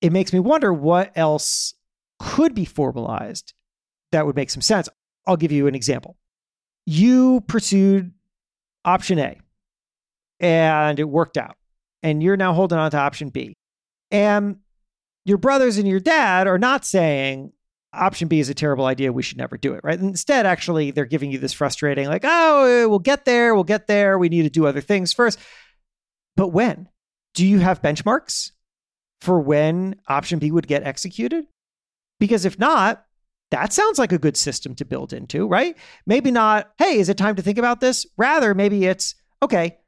it 0.00 0.12
makes 0.12 0.32
me 0.32 0.38
wonder 0.38 0.72
what 0.72 1.12
else 1.16 1.74
could 2.18 2.54
be 2.54 2.64
formalized 2.64 3.54
that 4.12 4.26
would 4.26 4.36
make 4.36 4.50
some 4.50 4.62
sense. 4.62 4.88
I'll 5.26 5.36
give 5.36 5.52
you 5.52 5.66
an 5.66 5.74
example. 5.74 6.16
You 6.86 7.42
pursued 7.42 8.12
option 8.84 9.18
A 9.18 9.38
and 10.38 10.98
it 11.00 11.08
worked 11.08 11.36
out, 11.36 11.56
and 12.02 12.22
you're 12.22 12.36
now 12.36 12.52
holding 12.52 12.78
on 12.78 12.90
to 12.92 12.98
option 12.98 13.30
B. 13.30 13.56
And 14.10 14.58
your 15.24 15.38
brothers 15.38 15.78
and 15.78 15.88
your 15.88 15.98
dad 15.98 16.46
are 16.46 16.58
not 16.58 16.84
saying 16.84 17.52
option 17.96 18.28
B 18.28 18.40
is 18.40 18.48
a 18.48 18.54
terrible 18.54 18.86
idea. 18.86 19.12
We 19.12 19.22
should 19.22 19.38
never 19.38 19.56
do 19.56 19.74
it, 19.74 19.80
right? 19.82 19.98
Instead, 19.98 20.46
actually, 20.46 20.90
they're 20.90 21.04
giving 21.04 21.30
you 21.30 21.38
this 21.38 21.52
frustrating, 21.52 22.08
like, 22.08 22.24
oh, 22.24 22.64
eh, 22.64 22.84
we'll 22.86 22.98
get 22.98 23.24
there. 23.24 23.54
We'll 23.54 23.64
get 23.64 23.86
there. 23.86 24.18
We 24.18 24.28
need 24.28 24.42
to 24.42 24.50
do 24.50 24.66
other 24.66 24.80
things 24.80 25.12
first. 25.12 25.38
But 26.36 26.48
when? 26.48 26.88
Do 27.34 27.46
you 27.46 27.58
have 27.58 27.82
benchmarks 27.82 28.52
for 29.20 29.40
when 29.40 29.96
option 30.08 30.38
B 30.38 30.50
would 30.50 30.66
get 30.66 30.82
executed? 30.82 31.46
Because 32.18 32.44
if 32.44 32.58
not, 32.58 33.04
that 33.50 33.72
sounds 33.72 33.98
like 33.98 34.12
a 34.12 34.18
good 34.18 34.36
system 34.36 34.74
to 34.76 34.84
build 34.84 35.12
into, 35.12 35.46
right? 35.46 35.76
Maybe 36.06 36.30
not, 36.30 36.72
hey, 36.78 36.98
is 36.98 37.08
it 37.08 37.16
time 37.16 37.36
to 37.36 37.42
think 37.42 37.58
about 37.58 37.80
this? 37.80 38.06
Rather, 38.16 38.54
maybe 38.54 38.86
it's, 38.86 39.14
okay, 39.42 39.78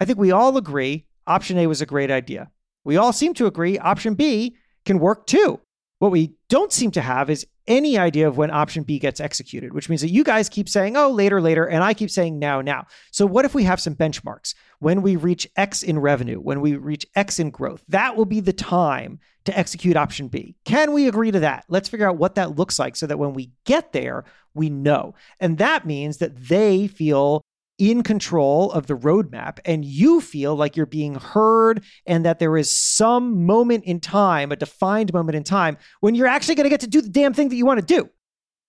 I 0.00 0.04
think 0.04 0.18
we 0.18 0.30
all 0.30 0.56
agree 0.56 1.06
option 1.26 1.58
A 1.58 1.66
was 1.66 1.82
a 1.82 1.86
great 1.86 2.10
idea. 2.10 2.50
We 2.84 2.96
all 2.96 3.12
seem 3.12 3.34
to 3.34 3.46
agree 3.46 3.78
option 3.78 4.14
B 4.14 4.56
can 4.84 4.98
work 4.98 5.26
too. 5.26 5.60
What 5.98 6.12
we 6.12 6.34
don't 6.48 6.72
seem 6.72 6.92
to 6.92 7.00
have 7.00 7.28
is 7.28 7.46
any 7.66 7.98
idea 7.98 8.28
of 8.28 8.36
when 8.36 8.50
option 8.50 8.84
B 8.84 8.98
gets 8.98 9.20
executed, 9.20 9.74
which 9.74 9.88
means 9.88 10.00
that 10.00 10.10
you 10.10 10.22
guys 10.22 10.48
keep 10.48 10.68
saying, 10.68 10.96
oh, 10.96 11.10
later, 11.10 11.40
later, 11.40 11.66
and 11.66 11.82
I 11.82 11.92
keep 11.92 12.10
saying 12.10 12.38
now, 12.38 12.60
now. 12.60 12.86
So, 13.10 13.26
what 13.26 13.44
if 13.44 13.54
we 13.54 13.64
have 13.64 13.80
some 13.80 13.96
benchmarks? 13.96 14.54
When 14.78 15.02
we 15.02 15.16
reach 15.16 15.48
X 15.56 15.82
in 15.82 15.98
revenue, 15.98 16.38
when 16.38 16.60
we 16.60 16.76
reach 16.76 17.04
X 17.16 17.38
in 17.40 17.50
growth, 17.50 17.82
that 17.88 18.16
will 18.16 18.26
be 18.26 18.40
the 18.40 18.52
time 18.52 19.18
to 19.44 19.58
execute 19.58 19.96
option 19.96 20.28
B. 20.28 20.54
Can 20.64 20.92
we 20.92 21.08
agree 21.08 21.30
to 21.30 21.40
that? 21.40 21.64
Let's 21.68 21.88
figure 21.88 22.08
out 22.08 22.16
what 22.16 22.36
that 22.36 22.56
looks 22.56 22.78
like 22.78 22.96
so 22.96 23.06
that 23.06 23.18
when 23.18 23.34
we 23.34 23.50
get 23.64 23.92
there, 23.92 24.24
we 24.54 24.70
know. 24.70 25.14
And 25.40 25.58
that 25.58 25.86
means 25.86 26.18
that 26.18 26.36
they 26.36 26.86
feel 26.86 27.42
in 27.78 28.02
control 28.02 28.72
of 28.72 28.86
the 28.86 28.96
roadmap 28.96 29.58
and 29.64 29.84
you 29.84 30.20
feel 30.20 30.56
like 30.56 30.76
you're 30.76 30.86
being 30.86 31.14
heard 31.14 31.84
and 32.06 32.24
that 32.24 32.40
there 32.40 32.56
is 32.56 32.70
some 32.70 33.46
moment 33.46 33.84
in 33.84 34.00
time, 34.00 34.50
a 34.50 34.56
defined 34.56 35.12
moment 35.12 35.36
in 35.36 35.44
time, 35.44 35.78
when 36.00 36.14
you're 36.14 36.26
actually 36.26 36.56
going 36.56 36.64
to 36.64 36.70
get 36.70 36.80
to 36.80 36.88
do 36.88 37.00
the 37.00 37.08
damn 37.08 37.32
thing 37.32 37.48
that 37.48 37.56
you 37.56 37.64
want 37.64 37.80
to 37.80 37.86
do. 37.86 38.08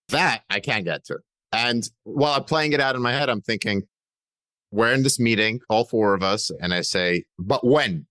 That 0.09 0.43
I 0.49 0.59
can 0.59 0.83
get 0.83 1.05
to. 1.05 1.19
And 1.51 1.89
while 2.03 2.33
I'm 2.33 2.43
playing 2.43 2.73
it 2.73 2.79
out 2.79 2.95
in 2.95 3.01
my 3.01 3.11
head, 3.11 3.29
I'm 3.29 3.41
thinking, 3.41 3.83
we're 4.71 4.93
in 4.93 5.01
this 5.01 5.19
meeting, 5.19 5.61
all 5.69 5.85
four 5.85 6.13
of 6.13 6.21
us, 6.21 6.51
and 6.61 6.73
I 6.73 6.81
say, 6.81 7.23
but 7.39 7.65
when? 7.65 8.05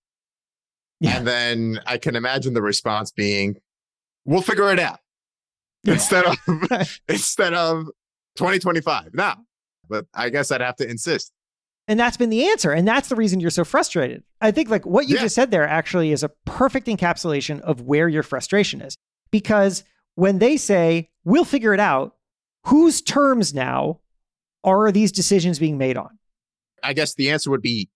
Yeah. 1.00 1.18
And 1.18 1.26
then 1.26 1.80
I 1.86 1.98
can 1.98 2.16
imagine 2.16 2.54
the 2.54 2.62
response 2.62 3.12
being, 3.12 3.56
we'll 4.24 4.42
figure 4.42 4.72
it 4.72 4.80
out. 4.80 4.98
instead 5.84 6.24
of 6.24 6.36
instead 7.08 7.54
of 7.54 7.86
2025. 8.36 9.14
Now, 9.14 9.36
but 9.88 10.06
I 10.14 10.30
guess 10.30 10.50
I'd 10.50 10.60
have 10.60 10.76
to 10.76 10.88
insist. 10.88 11.32
And 11.88 11.98
that's 11.98 12.18
been 12.18 12.28
the 12.28 12.48
answer. 12.48 12.70
And 12.70 12.86
that's 12.86 13.08
the 13.08 13.16
reason 13.16 13.40
you're 13.40 13.50
so 13.50 13.64
frustrated. 13.64 14.22
I 14.42 14.50
think 14.50 14.68
like 14.68 14.84
what 14.84 15.08
you 15.08 15.16
yeah. 15.16 15.22
just 15.22 15.34
said 15.34 15.50
there 15.50 15.66
actually 15.66 16.12
is 16.12 16.22
a 16.22 16.28
perfect 16.44 16.86
encapsulation 16.86 17.60
of 17.60 17.80
where 17.80 18.08
your 18.08 18.22
frustration 18.22 18.82
is. 18.82 18.96
Because 19.30 19.84
when 20.14 20.38
they 20.38 20.58
say, 20.58 21.08
we'll 21.24 21.46
figure 21.46 21.72
it 21.72 21.80
out, 21.80 22.14
whose 22.64 23.00
terms 23.00 23.54
now 23.54 24.00
are 24.64 24.92
these 24.92 25.12
decisions 25.12 25.58
being 25.58 25.78
made 25.78 25.96
on? 25.96 26.18
I 26.82 26.92
guess 26.92 27.14
the 27.14 27.30
answer 27.30 27.50
would 27.50 27.62
be 27.62 27.88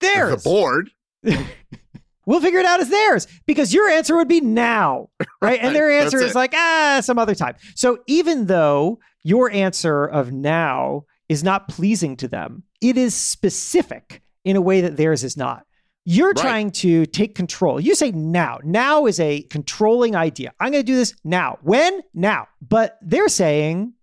theirs. 0.00 0.42
The 0.42 0.48
board. 0.48 0.90
we'll 2.26 2.40
figure 2.40 2.60
it 2.60 2.66
out 2.66 2.80
as 2.80 2.88
theirs 2.88 3.26
because 3.46 3.74
your 3.74 3.88
answer 3.88 4.16
would 4.16 4.28
be 4.28 4.40
now, 4.40 5.08
right? 5.40 5.58
And 5.60 5.74
their 5.74 5.90
answer 6.00 6.18
is 6.18 6.34
like, 6.34 6.54
ah, 6.54 7.00
some 7.02 7.18
other 7.18 7.34
time. 7.34 7.56
So 7.74 7.98
even 8.06 8.46
though 8.46 9.00
your 9.24 9.50
answer 9.50 10.04
of 10.04 10.32
now 10.32 11.06
is 11.32 11.42
not 11.42 11.68
pleasing 11.68 12.16
to 12.18 12.28
them, 12.28 12.62
it 12.80 12.96
is 12.96 13.14
specific 13.14 14.22
in 14.44 14.56
a 14.56 14.60
way 14.60 14.82
that 14.82 14.96
theirs 14.96 15.24
is 15.24 15.36
not. 15.36 15.66
You're 16.04 16.28
right. 16.28 16.36
trying 16.36 16.70
to 16.72 17.06
take 17.06 17.34
control. 17.34 17.80
You 17.80 17.94
say 17.94 18.10
now. 18.10 18.58
Now 18.64 19.06
is 19.06 19.20
a 19.20 19.42
controlling 19.42 20.16
idea. 20.16 20.52
I'm 20.58 20.72
going 20.72 20.84
to 20.84 20.92
do 20.92 20.96
this 20.96 21.14
now. 21.24 21.58
When? 21.62 22.02
Now. 22.12 22.48
But 22.60 22.98
they're 23.02 23.28
saying, 23.28 23.94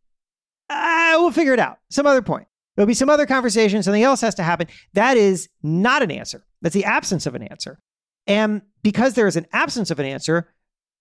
ah, 0.69 1.17
we'll 1.19 1.31
figure 1.31 1.53
it 1.53 1.59
out. 1.59 1.79
Some 1.89 2.07
other 2.07 2.21
point. 2.21 2.48
There'll 2.75 2.88
be 2.88 2.93
some 2.93 3.09
other 3.09 3.25
conversation. 3.25 3.83
Something 3.83 4.03
else 4.03 4.21
has 4.21 4.36
to 4.36 4.43
happen. 4.43 4.67
That 4.93 5.17
is 5.17 5.50
not 5.62 6.01
an 6.01 6.12
answer. 6.12 6.45
That's 6.62 6.75
the 6.75 6.86
absence 6.86 7.25
of 7.25 7.36
an 7.36 7.43
answer. 7.43 7.79
And 8.27 8.62
because 8.81 9.15
there 9.15 9.27
is 9.27 9.36
an 9.36 9.48
absence 9.51 9.91
of 9.91 10.00
an 10.00 10.05
answer, 10.05 10.53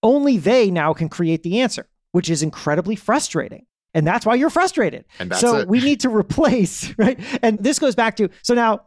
only 0.03 0.39
they 0.39 0.71
now 0.71 0.95
can 0.95 1.09
create 1.09 1.45
the 1.45 1.61
answer, 1.61 1.89
which 2.11 2.29
is 2.29 2.43
incredibly 2.43 2.97
frustrating. 2.97 3.67
And 3.95 4.07
that's 4.07 4.27
why 4.27 4.35
you're 4.35 4.51
frustrated. 4.51 5.05
so 5.41 5.59
it. 5.59 5.69
we 5.69 5.81
need 5.81 6.01
to 6.01 6.11
replace, 6.11 6.93
right? 6.99 7.19
And 7.43 7.59
this 7.59 7.79
goes 7.79 7.95
back 7.95 8.17
to 8.17 8.29
so 8.43 8.55
now 8.55 8.83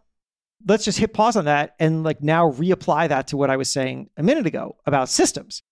let's 0.68 0.86
just 0.86 1.00
hit 1.00 1.14
pause 1.14 1.36
on 1.36 1.46
that 1.46 1.76
and 1.80 2.04
like 2.04 2.22
now 2.22 2.52
reapply 2.52 3.10
that 3.10 3.28
to 3.28 3.38
what 3.38 3.50
I 3.50 3.58
was 3.58 3.72
saying 3.72 4.10
a 4.18 4.24
minute 4.24 4.46
ago 4.46 4.78
about 4.86 5.10
systems. 5.10 5.64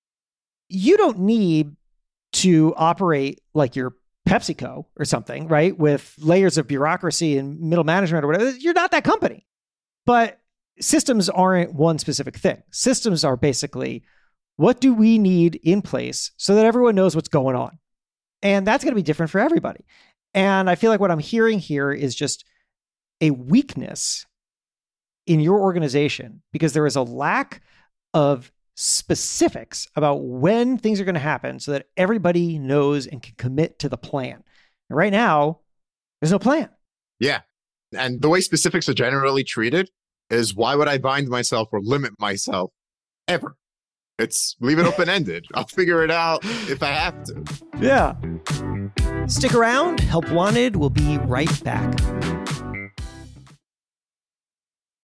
You 0.67 0.97
don't 0.97 1.19
need 1.19 1.75
to 2.31 2.73
operate 2.75 3.41
like 3.53 3.75
your 3.75 3.93
PepsiCo 4.27 4.85
or 4.97 5.05
something, 5.05 5.47
right? 5.47 5.77
With 5.77 6.13
layers 6.19 6.57
of 6.57 6.67
bureaucracy 6.67 7.37
and 7.37 7.59
middle 7.59 7.83
management 7.83 8.23
or 8.23 8.27
whatever. 8.27 8.51
You're 8.51 8.73
not 8.73 8.91
that 8.91 9.03
company. 9.03 9.45
But 10.05 10.39
systems 10.79 11.29
aren't 11.29 11.73
one 11.73 11.97
specific 11.99 12.37
thing. 12.37 12.63
Systems 12.71 13.23
are 13.23 13.37
basically 13.37 14.03
what 14.55 14.81
do 14.81 14.93
we 14.93 15.17
need 15.17 15.55
in 15.63 15.81
place 15.81 16.31
so 16.35 16.55
that 16.55 16.65
everyone 16.65 16.93
knows 16.93 17.15
what's 17.15 17.29
going 17.29 17.55
on? 17.55 17.79
And 18.41 18.65
that's 18.65 18.83
going 18.83 18.93
to 18.93 18.99
be 18.99 19.03
different 19.03 19.31
for 19.31 19.39
everybody. 19.39 19.85
And 20.33 20.69
I 20.69 20.75
feel 20.75 20.91
like 20.91 20.99
what 20.99 21.11
I'm 21.11 21.19
hearing 21.19 21.59
here 21.59 21.91
is 21.91 22.15
just 22.15 22.45
a 23.21 23.31
weakness 23.31 24.25
in 25.27 25.39
your 25.39 25.59
organization 25.59 26.41
because 26.51 26.73
there 26.73 26.85
is 26.85 26.95
a 26.95 27.03
lack 27.03 27.61
of 28.13 28.51
specifics 28.75 29.87
about 29.95 30.23
when 30.23 30.77
things 30.77 31.01
are 31.01 31.05
going 31.05 31.15
to 31.15 31.19
happen 31.19 31.59
so 31.59 31.71
that 31.73 31.87
everybody 31.97 32.57
knows 32.57 33.07
and 33.07 33.21
can 33.21 33.35
commit 33.37 33.79
to 33.79 33.89
the 33.89 33.97
plan. 33.97 34.41
And 34.89 34.97
right 34.97 35.11
now, 35.11 35.59
there's 36.21 36.31
no 36.31 36.39
plan. 36.39 36.69
Yeah. 37.19 37.41
And 37.93 38.21
the 38.21 38.29
way 38.29 38.41
specifics 38.41 38.87
are 38.87 38.93
generally 38.93 39.43
treated 39.43 39.89
is 40.29 40.55
why 40.55 40.75
would 40.75 40.87
I 40.87 40.97
bind 40.97 41.27
myself 41.27 41.69
or 41.71 41.81
limit 41.81 42.13
myself 42.19 42.71
ever? 43.27 43.55
It's 44.19 44.57
leave 44.59 44.79
it 44.79 44.85
open 44.85 45.09
ended. 45.09 45.47
I'll 45.55 45.65
figure 45.65 46.03
it 46.03 46.11
out 46.11 46.41
if 46.43 46.83
I 46.83 46.87
have 46.87 47.23
to. 47.25 47.43
Yeah. 47.79 48.15
Stick 49.27 49.53
around. 49.53 50.01
Help 50.01 50.29
Wanted 50.31 50.75
will 50.75 50.89
be 50.89 51.17
right 51.19 51.63
back. 51.63 51.97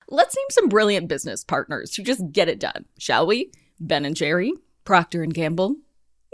Let's 0.08 0.36
name 0.36 0.46
some 0.50 0.68
brilliant 0.68 1.08
business 1.08 1.44
partners 1.44 1.94
who 1.96 2.02
just 2.02 2.32
get 2.32 2.48
it 2.48 2.60
done, 2.60 2.84
shall 2.98 3.26
we? 3.26 3.50
Ben 3.80 4.04
and 4.04 4.14
Jerry, 4.14 4.52
Procter 4.84 5.22
and 5.22 5.34
Gamble, 5.34 5.76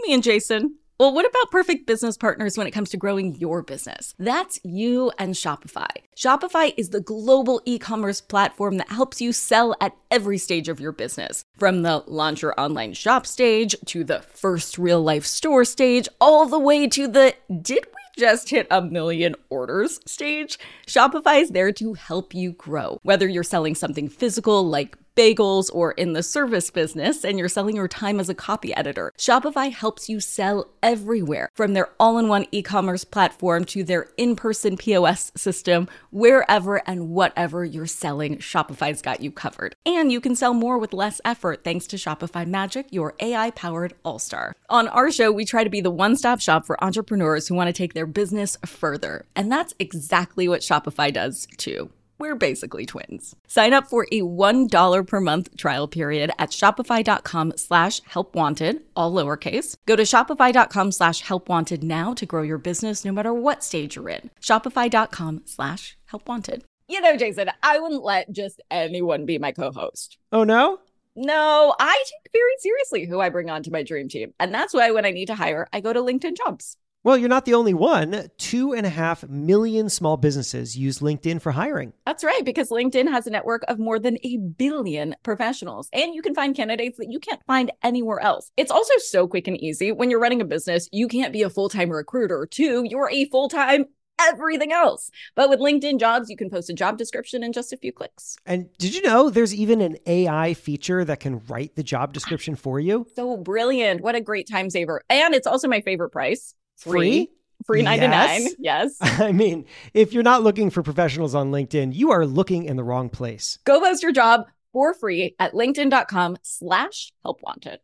me 0.01 0.13
and 0.13 0.23
Jason. 0.23 0.75
Well, 0.99 1.11
what 1.11 1.25
about 1.25 1.49
perfect 1.49 1.87
business 1.87 2.17
partners 2.17 2.55
when 2.55 2.67
it 2.67 2.71
comes 2.71 2.89
to 2.91 2.97
growing 2.97 3.35
your 3.35 3.63
business? 3.63 4.13
That's 4.19 4.59
you 4.63 5.11
and 5.17 5.33
Shopify. 5.33 5.89
Shopify 6.15 6.71
is 6.77 6.91
the 6.91 7.01
global 7.01 7.61
e 7.65 7.79
commerce 7.79 8.21
platform 8.21 8.77
that 8.77 8.89
helps 8.89 9.19
you 9.19 9.33
sell 9.33 9.75
at 9.81 9.95
every 10.11 10.37
stage 10.37 10.69
of 10.69 10.79
your 10.79 10.91
business. 10.91 11.43
From 11.57 11.81
the 11.81 12.03
launch 12.05 12.43
your 12.43 12.53
online 12.59 12.93
shop 12.93 13.25
stage 13.25 13.75
to 13.87 14.03
the 14.03 14.19
first 14.19 14.77
real 14.77 15.01
life 15.01 15.25
store 15.25 15.65
stage, 15.65 16.07
all 16.21 16.45
the 16.45 16.59
way 16.59 16.87
to 16.89 17.07
the 17.07 17.33
did 17.61 17.85
we 17.87 18.21
just 18.21 18.51
hit 18.51 18.67
a 18.69 18.79
million 18.79 19.33
orders 19.49 19.99
stage, 20.05 20.59
Shopify 20.85 21.41
is 21.41 21.49
there 21.49 21.71
to 21.71 21.95
help 21.95 22.35
you 22.35 22.51
grow. 22.51 22.99
Whether 23.01 23.27
you're 23.27 23.41
selling 23.41 23.73
something 23.73 24.07
physical 24.09 24.63
like 24.63 24.95
bagels 25.15 25.69
or 25.73 25.91
in 25.93 26.13
the 26.13 26.23
service 26.23 26.69
business 26.69 27.23
and 27.23 27.37
you're 27.37 27.49
selling 27.49 27.75
your 27.75 27.87
time 27.87 28.19
as 28.19 28.29
a 28.29 28.35
copy 28.35 28.73
editor, 28.73 29.11
Shopify 29.17 29.71
helps 29.71 30.09
you 30.09 30.19
sell 30.19 30.69
everywhere 30.81 31.49
from 31.53 31.73
their 31.73 31.89
all 31.99 32.17
in 32.17 32.27
one 32.27 32.45
e 32.51 32.61
commerce 32.61 33.03
platform 33.03 33.65
to 33.65 33.83
their 33.83 34.07
in 34.17 34.35
person 34.35 34.77
POS 34.77 35.31
system, 35.35 35.87
wherever 36.11 36.77
and 36.87 37.09
whatever 37.09 37.63
you're 37.63 37.85
selling, 37.85 38.37
Shopify's 38.37 39.01
got 39.01 39.21
you 39.21 39.31
covered. 39.31 39.75
And 39.85 40.11
you 40.11 40.19
can 40.19 40.35
sell 40.35 40.53
more 40.53 40.77
with 40.77 40.93
less 40.93 41.21
effort 41.25 41.63
thanks 41.63 41.87
to 41.87 41.97
Shopify 41.97 42.45
Magic, 42.45 42.87
your 42.91 43.13
AI 43.19 43.51
powered 43.51 43.93
all 44.03 44.19
star. 44.19 44.55
On 44.69 44.87
our 44.87 45.11
show, 45.11 45.31
we 45.31 45.45
try 45.45 45.63
to 45.63 45.69
be 45.69 45.81
the 45.81 45.91
one 45.91 46.15
stop 46.15 46.39
shop 46.39 46.65
for 46.65 46.83
entrepreneurs 46.83 47.47
who 47.47 47.55
want 47.55 47.67
to 47.67 47.73
take 47.73 47.93
their 47.93 48.05
business 48.07 48.57
further. 48.65 49.25
And 49.35 49.51
that's 49.51 49.73
exactly 49.79 50.47
what 50.47 50.61
Shopify 50.61 51.13
does 51.13 51.47
too. 51.57 51.89
We're 52.23 52.35
basically 52.35 52.85
twins. 52.85 53.35
Sign 53.47 53.73
up 53.73 53.89
for 53.89 54.07
a 54.09 54.21
$1 54.21 55.05
per 55.05 55.19
month 55.19 55.57
trial 55.57 55.89
period 55.89 56.31
at 56.39 56.51
shopify.com 56.51 57.55
slash 57.57 57.99
helpwanted, 58.03 58.79
all 58.95 59.11
lowercase. 59.11 59.75
Go 59.85 59.97
to 59.97 60.03
shopify.com 60.03 60.93
slash 60.93 61.21
helpwanted 61.21 61.83
now 61.83 62.13
to 62.13 62.25
grow 62.25 62.41
your 62.41 62.57
business 62.57 63.03
no 63.03 63.11
matter 63.11 63.33
what 63.33 63.61
stage 63.61 63.97
you're 63.97 64.07
in. 64.07 64.31
Shopify.com 64.39 65.41
slash 65.43 65.97
helpwanted. 66.09 66.61
You 66.87 67.01
know, 67.01 67.17
Jason, 67.17 67.51
I 67.61 67.79
wouldn't 67.79 68.05
let 68.05 68.31
just 68.31 68.61
anyone 68.71 69.25
be 69.25 69.37
my 69.37 69.51
co-host. 69.51 70.17
Oh, 70.31 70.45
no? 70.45 70.79
No, 71.17 71.75
I 71.77 72.03
take 72.05 72.31
very 72.31 72.55
seriously 72.59 73.05
who 73.05 73.19
I 73.19 73.27
bring 73.31 73.49
onto 73.49 73.69
my 73.69 73.83
dream 73.83 74.07
team. 74.07 74.33
And 74.39 74.53
that's 74.53 74.73
why 74.73 74.91
when 74.91 75.05
I 75.05 75.11
need 75.11 75.25
to 75.25 75.35
hire, 75.35 75.67
I 75.73 75.81
go 75.81 75.91
to 75.91 75.99
LinkedIn 75.99 76.37
Jobs. 76.37 76.77
Well, 77.05 77.17
you're 77.17 77.27
not 77.27 77.43
the 77.43 77.53
only 77.53 77.73
one. 77.73 78.29
Two 78.37 78.73
and 78.73 78.85
a 78.85 78.89
half 78.89 79.27
million 79.27 79.89
small 79.89 80.15
businesses 80.15 80.77
use 80.77 80.99
LinkedIn 80.99 81.41
for 81.41 81.51
hiring. 81.51 81.91
That's 82.05 82.23
right, 82.23 82.45
because 82.45 82.69
LinkedIn 82.69 83.09
has 83.09 83.27
a 83.27 83.29
network 83.29 83.63
of 83.67 83.77
more 83.77 83.99
than 83.99 84.17
a 84.23 84.37
billion 84.37 85.13
professionals, 85.21 85.89
and 85.91 86.15
you 86.15 86.21
can 86.21 86.33
find 86.33 86.55
candidates 86.55 86.97
that 86.99 87.11
you 87.11 87.19
can't 87.19 87.41
find 87.45 87.73
anywhere 87.83 88.21
else. 88.21 88.51
It's 88.55 88.71
also 88.71 88.93
so 88.99 89.27
quick 89.27 89.49
and 89.49 89.61
easy. 89.61 89.91
When 89.91 90.09
you're 90.09 90.21
running 90.21 90.39
a 90.39 90.45
business, 90.45 90.87
you 90.93 91.09
can't 91.09 91.33
be 91.33 91.41
a 91.41 91.49
full 91.49 91.67
time 91.67 91.89
recruiter, 91.89 92.47
too. 92.49 92.85
You're 92.89 93.09
a 93.09 93.25
full 93.25 93.49
time 93.49 93.87
everything 94.21 94.71
else. 94.71 95.11
But 95.35 95.49
with 95.49 95.59
LinkedIn 95.59 95.99
jobs, 95.99 96.29
you 96.29 96.37
can 96.37 96.49
post 96.49 96.69
a 96.69 96.73
job 96.73 96.97
description 96.97 97.43
in 97.43 97.51
just 97.51 97.73
a 97.73 97.77
few 97.77 97.91
clicks. 97.91 98.37
And 98.45 98.69
did 98.77 98.95
you 98.95 99.01
know 99.01 99.29
there's 99.29 99.53
even 99.53 99.81
an 99.81 99.97
AI 100.05 100.53
feature 100.53 101.03
that 101.03 101.19
can 101.19 101.41
write 101.49 101.75
the 101.75 101.83
job 101.83 102.13
description 102.13 102.55
for 102.55 102.79
you? 102.79 103.07
So 103.15 103.35
brilliant. 103.35 103.99
What 103.99 104.15
a 104.15 104.21
great 104.21 104.47
time 104.47 104.69
saver. 104.69 105.01
And 105.09 105.33
it's 105.33 105.47
also 105.47 105.67
my 105.67 105.81
favorite 105.81 106.11
price 106.11 106.55
free. 106.83 107.29
Free 107.65 107.81
99. 107.81 108.41
Yes. 108.41 108.55
yes. 108.59 108.97
I 109.21 109.31
mean, 109.31 109.65
if 109.93 110.11
you're 110.11 110.23
not 110.23 110.43
looking 110.43 110.69
for 110.69 110.83
professionals 110.83 111.33
on 111.33 111.51
LinkedIn, 111.51 111.95
you 111.95 112.11
are 112.11 112.25
looking 112.25 112.65
in 112.65 112.75
the 112.75 112.83
wrong 112.83 113.09
place. 113.09 113.59
Go 113.63 113.79
post 113.79 114.03
your 114.03 114.11
job 114.11 114.47
for 114.73 114.93
free 114.93 115.35
at 115.39 115.53
linkedin.com 115.53 116.37
slash 116.41 117.13
help 117.23 117.41
wanted. 117.41 117.79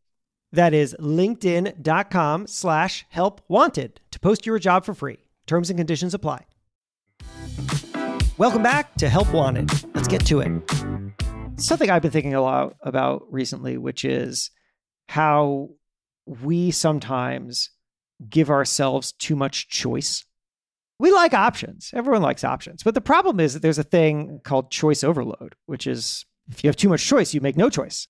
That 0.52 0.74
is 0.74 0.96
linkedin.com 1.00 2.48
slash 2.48 3.06
help 3.10 3.42
wanted 3.48 4.02
to 4.12 4.20
post 4.20 4.46
your 4.46 4.60
job 4.60 4.84
for 4.84 4.94
free. 4.94 5.20
Terms 5.46 5.70
and 5.70 5.78
conditions 5.78 6.14
apply. 6.14 6.46
Welcome 8.38 8.64
back 8.64 8.96
to 8.96 9.10
Help 9.10 9.34
Wanted. 9.34 9.70
Let's 9.94 10.08
get 10.08 10.26
to 10.28 10.40
it. 10.40 10.62
Something 11.58 11.90
I've 11.90 12.02
been 12.02 12.12
thinking 12.12 12.34
a 12.34 12.42
lot 12.42 12.76
about 12.82 13.32
recently, 13.32 13.78
which 13.78 14.06
is 14.06 14.50
how 15.10 15.72
we 16.26 16.72
sometimes 16.72 17.70
give 18.28 18.50
ourselves 18.50 19.12
too 19.14 19.36
much 19.36 19.70
choice. 19.70 20.26
We 21.00 21.12
like 21.12 21.34
options. 21.34 21.92
Everyone 21.94 22.22
likes 22.22 22.44
options. 22.44 22.84
But 22.84 22.94
the 22.94 23.02
problem 23.02 23.40
is 23.40 23.54
that 23.54 23.62
there's 23.62 23.78
a 23.78 23.84
thing 23.84 24.42
called 24.44 24.72
choice 24.72 25.04
overload, 25.04 25.56
which 25.66 25.88
is 25.88 26.26
if 26.52 26.64
you 26.64 26.68
have 26.68 26.76
too 26.76 26.90
much 26.90 27.06
choice, 27.06 27.34
you 27.34 27.42
make 27.42 27.56
no 27.56 27.70
choice. 27.70 28.08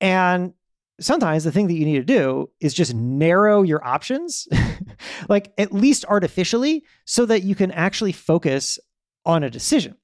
And 0.00 0.54
sometimes 1.00 1.44
the 1.44 1.52
thing 1.52 1.66
that 1.66 1.74
you 1.74 1.84
need 1.84 1.98
to 1.98 2.04
do 2.04 2.50
is 2.60 2.74
just 2.74 2.94
narrow 2.94 3.62
your 3.62 3.84
options, 3.84 4.46
like 5.28 5.52
at 5.58 5.72
least 5.72 6.04
artificially, 6.04 6.84
so 7.04 7.26
that 7.26 7.42
you 7.42 7.54
can 7.54 7.70
actually 7.72 8.12
focus 8.12 8.78
on 9.24 9.42
a 9.42 9.50
decision. 9.50 9.96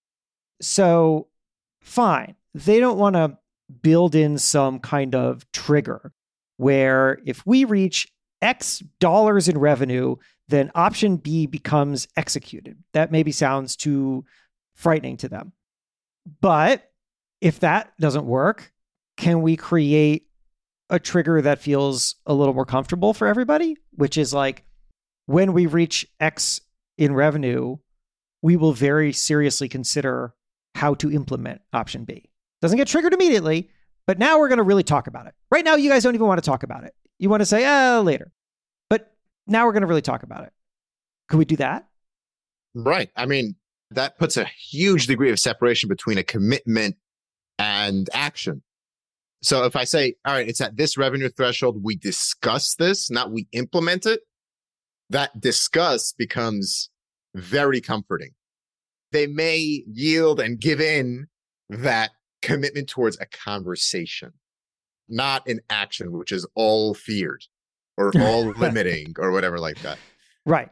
So, 0.60 1.28
fine, 1.80 2.34
they 2.54 2.80
don't 2.80 2.98
want 2.98 3.14
to 3.14 3.38
build 3.82 4.14
in 4.14 4.38
some 4.38 4.78
kind 4.78 5.14
of 5.14 5.50
trigger 5.52 6.12
where 6.56 7.18
if 7.26 7.44
we 7.46 7.64
reach 7.64 8.08
X 8.42 8.82
dollars 9.00 9.48
in 9.48 9.58
revenue, 9.58 10.16
then 10.48 10.70
option 10.74 11.16
B 11.16 11.46
becomes 11.46 12.06
executed. 12.16 12.76
That 12.92 13.10
maybe 13.10 13.32
sounds 13.32 13.76
too 13.76 14.24
frightening 14.74 15.16
to 15.18 15.28
them. 15.28 15.52
But 16.40 16.90
if 17.40 17.60
that 17.60 17.92
doesn't 17.98 18.26
work, 18.26 18.72
can 19.16 19.42
we 19.42 19.56
create 19.56 20.26
a 20.90 20.98
trigger 20.98 21.42
that 21.42 21.58
feels 21.58 22.16
a 22.26 22.34
little 22.34 22.54
more 22.54 22.66
comfortable 22.66 23.12
for 23.12 23.26
everybody, 23.26 23.76
which 23.92 24.16
is 24.16 24.32
like 24.32 24.64
when 25.26 25.52
we 25.52 25.66
reach 25.66 26.06
X 26.20 26.60
in 26.96 27.14
revenue, 27.14 27.76
we 28.42 28.56
will 28.56 28.72
very 28.72 29.12
seriously 29.12 29.68
consider 29.68 30.34
how 30.74 30.94
to 30.94 31.10
implement 31.10 31.62
option 31.72 32.04
B. 32.04 32.30
Doesn't 32.62 32.78
get 32.78 32.88
triggered 32.88 33.14
immediately, 33.14 33.70
but 34.06 34.18
now 34.18 34.38
we're 34.38 34.48
going 34.48 34.58
to 34.58 34.64
really 34.64 34.82
talk 34.82 35.06
about 35.06 35.26
it. 35.26 35.34
Right 35.50 35.64
now, 35.64 35.74
you 35.74 35.90
guys 35.90 36.02
don't 36.02 36.14
even 36.14 36.26
want 36.26 36.42
to 36.42 36.48
talk 36.48 36.62
about 36.62 36.84
it. 36.84 36.94
You 37.18 37.30
want 37.30 37.40
to 37.40 37.46
say, 37.46 37.64
oh, 37.66 38.02
later. 38.02 38.32
But 38.90 39.12
now 39.46 39.66
we're 39.66 39.72
going 39.72 39.82
to 39.82 39.86
really 39.86 40.02
talk 40.02 40.22
about 40.22 40.44
it. 40.44 40.52
Could 41.28 41.38
we 41.38 41.44
do 41.44 41.56
that? 41.56 41.86
Right. 42.74 43.10
I 43.16 43.26
mean, 43.26 43.56
that 43.90 44.18
puts 44.18 44.36
a 44.36 44.44
huge 44.44 45.06
degree 45.06 45.30
of 45.30 45.38
separation 45.38 45.88
between 45.88 46.18
a 46.18 46.22
commitment 46.22 46.96
and 47.58 48.08
action. 48.12 48.62
So 49.42 49.64
if 49.64 49.76
I 49.76 49.84
say, 49.84 50.16
all 50.24 50.34
right, 50.34 50.48
it's 50.48 50.60
at 50.60 50.76
this 50.76 50.96
revenue 50.96 51.28
threshold, 51.28 51.82
we 51.82 51.96
discuss 51.96 52.74
this, 52.74 53.10
not 53.10 53.30
we 53.30 53.46
implement 53.52 54.06
it, 54.06 54.20
that 55.10 55.40
discuss 55.40 56.12
becomes 56.12 56.90
very 57.34 57.80
comforting. 57.80 58.30
They 59.12 59.26
may 59.26 59.84
yield 59.86 60.40
and 60.40 60.58
give 60.58 60.80
in 60.80 61.28
that 61.68 62.10
commitment 62.42 62.88
towards 62.88 63.18
a 63.20 63.26
conversation, 63.26 64.32
not 65.08 65.46
in 65.46 65.60
action, 65.70 66.12
which 66.12 66.32
is 66.32 66.46
all 66.54 66.94
feared 66.94 67.44
or 67.96 68.12
all 68.20 68.44
limiting 68.58 69.14
or 69.18 69.32
whatever 69.32 69.58
like 69.58 69.80
that. 69.82 69.98
Right. 70.44 70.70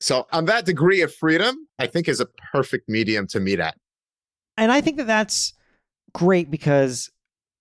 So 0.00 0.26
on 0.32 0.46
that 0.46 0.64
degree 0.64 1.02
of 1.02 1.14
freedom, 1.14 1.68
I 1.78 1.86
think 1.86 2.08
is 2.08 2.20
a 2.20 2.26
perfect 2.52 2.88
medium 2.88 3.26
to 3.28 3.40
meet 3.40 3.60
at. 3.60 3.76
And 4.56 4.72
I 4.72 4.80
think 4.80 4.96
that 4.96 5.06
that's 5.06 5.52
great 6.12 6.50
because 6.50 7.10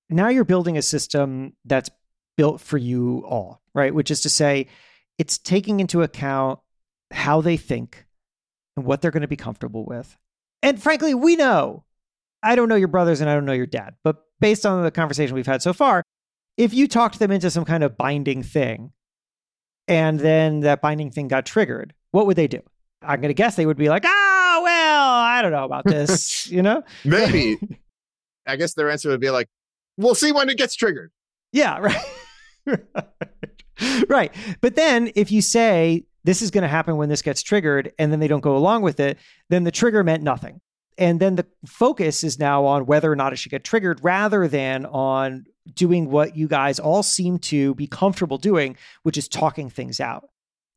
now 0.10 0.30
you're 0.30 0.46
building 0.46 0.78
a 0.78 0.82
system 0.82 1.54
that's 1.66 1.90
built 2.38 2.62
for 2.62 2.78
you 2.78 3.24
all, 3.28 3.62
right? 3.74 3.94
Which 3.94 4.10
is 4.10 4.22
to 4.22 4.30
say, 4.30 4.68
it's 5.18 5.38
taking 5.38 5.80
into 5.82 6.02
account 6.02 6.60
how 7.12 7.42
they 7.42 7.58
think 7.58 8.06
and 8.78 8.86
what 8.86 9.02
they're 9.02 9.12
going 9.12 9.22
to 9.22 9.28
be 9.28 9.36
comfortable 9.36 9.86
with. 9.86 10.18
And 10.64 10.82
frankly, 10.82 11.14
we 11.14 11.36
know 11.36 11.84
I 12.42 12.56
don't 12.56 12.70
know 12.70 12.76
your 12.76 12.88
brothers 12.88 13.22
and 13.22 13.30
I 13.30 13.34
don't 13.34 13.46
know 13.46 13.54
your 13.54 13.66
dad, 13.66 13.96
but 14.04 14.24
based 14.40 14.66
on 14.66 14.84
the 14.84 14.92
conversation 14.92 15.36
we've 15.36 15.46
had 15.46 15.62
so 15.62 15.74
far, 15.74 16.04
if 16.58 16.74
you 16.74 16.88
talked 16.88 17.20
them 17.20 17.32
into 17.32 17.50
some 17.50 17.66
kind 17.66 17.84
of 17.84 17.98
binding 17.98 18.44
thing 18.44 18.92
and 19.88 20.20
then 20.20 20.62
that 20.62 20.82
binding 20.82 21.12
thing 21.12 21.28
got 21.28 21.46
triggered, 21.46 21.94
what 22.12 22.28
would 22.28 22.36
they 22.36 22.48
do? 22.48 22.62
I'm 23.02 23.22
going 23.22 23.30
to 23.30 23.34
guess 23.34 23.56
they 23.56 23.66
would 23.66 23.78
be 23.78 23.90
like, 23.90 24.04
oh, 24.06 24.62
well, 24.64 25.10
I 25.10 25.42
don't 25.42 25.52
know 25.52 25.64
about 25.64 25.86
this, 25.86 26.48
you 26.52 26.62
know? 26.62 26.84
Maybe. 27.06 27.58
I 28.48 28.56
guess 28.56 28.74
their 28.74 28.90
answer 28.90 29.10
would 29.10 29.22
be 29.22 29.30
like, 29.30 29.48
we'll 29.98 30.16
see 30.16 30.32
when 30.32 30.50
it 30.50 30.58
gets 30.58 30.76
triggered. 30.76 31.12
Yeah, 31.52 31.80
right. 32.68 32.86
right. 34.08 34.34
But 34.62 34.76
then 34.76 35.12
if 35.16 35.32
you 35.32 35.42
say 35.42 36.06
this 36.24 36.42
is 36.42 36.52
going 36.52 36.64
to 36.64 36.68
happen 36.68 36.98
when 36.98 37.10
this 37.10 37.22
gets 37.22 37.42
triggered 37.42 37.94
and 37.98 38.12
then 38.12 38.20
they 38.20 38.28
don't 38.28 38.42
go 38.42 38.58
along 38.58 38.82
with 38.82 39.00
it, 39.00 39.18
then 39.50 39.64
the 39.64 39.72
trigger 39.72 40.04
meant 40.04 40.24
nothing. 40.24 40.62
And 41.00 41.22
then 41.22 41.36
the 41.36 41.48
focus 41.66 42.26
is 42.26 42.38
now 42.38 42.66
on 42.66 42.86
whether 42.86 43.10
or 43.10 43.16
not 43.16 43.32
it 43.32 43.38
should 43.38 43.54
get 43.54 43.64
triggered 43.64 44.04
rather 44.04 44.50
than 44.50 44.86
on 44.86 45.46
doing 45.74 46.12
what 46.12 46.36
you 46.36 46.50
guys 46.50 46.78
all 46.78 47.04
seem 47.04 47.38
to 47.40 47.74
be 47.76 47.88
comfortable 47.88 48.38
doing, 48.38 48.76
which 49.04 49.18
is 49.18 49.30
talking 49.30 49.70
things 49.70 50.02
out. 50.02 50.28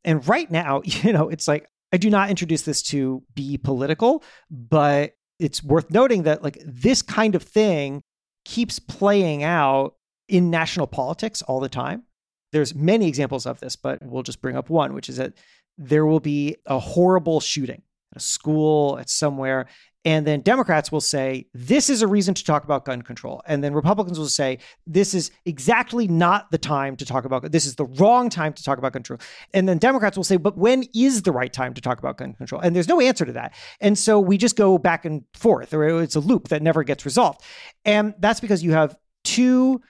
And 0.05 0.27
right 0.29 0.49
now, 0.49 0.83
you 0.85 1.13
know, 1.13 1.29
it's 1.29 1.49
like, 1.49 1.69
I 1.93 1.97
do 1.97 2.09
not 2.09 2.31
introduce 2.31 2.63
this 2.63 2.83
to 2.85 3.23
be 3.35 3.59
political, 3.59 4.23
but 4.49 5.15
it's 5.41 5.63
worth 5.63 5.91
noting 5.91 6.23
that 6.23 6.43
like 6.43 6.59
this 6.65 7.03
kind 7.03 7.35
of 7.35 7.43
thing 7.43 8.01
keeps 8.45 8.79
playing 8.79 9.43
out 9.43 9.97
in 10.29 10.51
national 10.51 10.87
politics 10.87 11.43
all 11.43 11.59
the 11.59 11.69
time. 11.69 12.05
There's 12.53 12.77
many 12.77 13.09
examples 13.09 13.45
of 13.45 13.59
this, 13.59 13.75
but 13.75 13.99
we'll 14.03 14.23
just 14.23 14.41
bring 14.41 14.57
up 14.57 14.71
one, 14.71 14.95
which 14.95 15.09
is 15.09 15.17
that 15.17 15.33
there 15.79 16.07
will 16.07 16.21
be 16.21 16.57
a 16.67 16.79
horrible 16.79 17.41
shooting 17.41 17.83
at 18.13 18.19
a 18.19 18.25
school, 18.25 18.99
at 18.99 19.11
somewhere, 19.11 19.67
and 20.05 20.27
then 20.27 20.41
Democrats 20.41 20.91
will 20.91 21.01
say, 21.01 21.47
this 21.55 21.89
is 21.89 22.03
a 22.03 22.09
reason 22.09 22.35
to 22.35 22.45
talk 22.45 22.65
about 22.65 22.85
gun 22.85 23.03
control. 23.03 23.41
And 23.47 23.63
then 23.63 23.73
Republicans 23.73 24.19
will 24.19 24.27
say, 24.27 24.59
this 24.87 25.15
is 25.15 25.31
exactly 25.45 26.09
not 26.09 26.51
the 26.51 26.59
time 26.59 26.97
to 26.97 27.07
talk 27.07 27.25
about, 27.25 27.53
this 27.53 27.67
is 27.67 27.77
the 27.77 27.85
wrong 27.85 28.29
time 28.29 28.53
to 28.53 28.65
talk 28.65 28.79
about 28.79 28.95
gun 28.95 29.03
control. 29.05 29.21
And 29.55 29.69
then 29.69 29.79
Democrats 29.79 30.17
will 30.17 30.25
say, 30.25 30.37
but 30.37 30.59
when 30.59 30.85
is 30.93 31.23
the 31.23 31.31
right 31.31 31.53
time 31.53 31.73
to 31.75 31.81
talk 31.81 32.01
about 32.01 32.17
gun 32.17 32.35
control? 32.35 32.61
And 32.61 32.75
there's 32.75 32.89
no 32.89 33.01
answer 33.01 33.25
to 33.25 33.33
that. 33.33 33.55
And 33.81 33.97
so 33.97 34.19
we 34.19 34.39
just 34.39 34.57
go 34.57 34.77
back 34.77 35.05
and 35.05 35.23
forth, 35.35 35.73
or 35.73 36.03
it's 36.03 36.17
a 36.17 36.21
loop 36.21 36.49
that 36.49 36.63
never 36.63 36.83
gets 36.83 37.05
resolved. 37.05 37.41
And 37.85 38.15
that's 38.19 38.41
because 38.41 38.65
you 38.65 38.73
have 38.73 38.97
two 39.23 39.81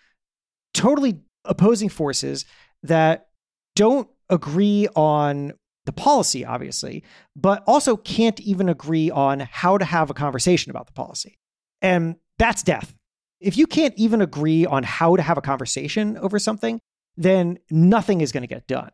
totally 0.75 1.20
opposing 1.46 1.88
forces 1.88 2.44
that 2.83 3.29
don't 3.77 4.09
agree 4.29 4.88
on 4.94 5.53
the 5.85 5.92
policy, 5.92 6.45
obviously, 6.45 7.03
but 7.35 7.64
also 7.66 7.97
can't 7.97 8.40
even 8.40 8.68
agree 8.68 9.11
on 9.11 9.40
how 9.40 9.79
to 9.79 9.85
have 9.85 10.11
a 10.11 10.14
conversation 10.14 10.71
about 10.71 10.87
the 10.87 10.92
policy. 10.92 11.38
And 11.81 12.16
that's 12.38 12.62
death. 12.62 12.95
If 13.40 13.57
you 13.57 13.66
can't 13.66 13.95
even 13.97 14.21
agree 14.21 14.64
on 14.64 14.85
how 14.85 15.16
to 15.16 15.23
have 15.23 15.38
a 15.38 15.42
conversation 15.42 16.16
over 16.18 16.38
something, 16.38 16.81
then 17.16 17.59
nothing 17.71 18.21
is 18.21 18.31
going 18.33 18.42
to 18.42 18.47
get 18.47 18.68
done. 18.68 18.90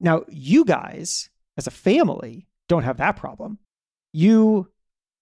Now, 0.00 0.24
you 0.28 0.64
guys, 0.64 1.30
as 1.56 1.66
a 1.66 1.70
family, 1.70 2.46
don't 2.68 2.82
have 2.82 2.98
that 2.98 3.16
problem. 3.16 3.58
You 4.12 4.70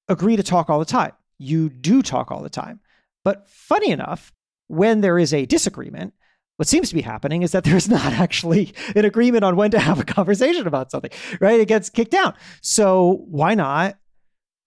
agree 0.09 0.37
to 0.37 0.43
talk 0.43 0.71
all 0.71 0.79
the 0.79 0.85
time. 0.85 1.13
You 1.39 1.69
do 1.69 2.03
talk 2.03 2.31
all 2.31 2.43
the 2.43 2.51
time. 2.51 2.81
But 3.25 3.49
funny 3.49 3.91
enough, 3.91 4.33
when 4.67 5.01
there 5.01 5.19
is 5.19 5.35
a 5.35 5.47
disagreement, 5.47 6.15
what 6.57 6.69
seems 6.69 6.89
to 6.89 6.95
be 6.95 7.03
happening 7.03 7.43
is 7.43 7.53
that 7.53 7.65
there's 7.65 7.89
not 7.89 8.13
actually 8.13 8.73
an 8.95 9.05
agreement 9.05 9.45
on 9.45 9.57
when 9.57 9.71
to 9.73 9.79
have 9.79 10.01
a 10.01 10.05
conversation 10.05 10.67
about 10.67 10.91
something, 10.91 11.11
right? 11.41 11.61
It 11.61 11.69
gets 11.69 11.91
kicked 11.91 12.13
down. 12.13 12.35
So 12.61 13.25
why 13.29 13.55
not 13.55 13.97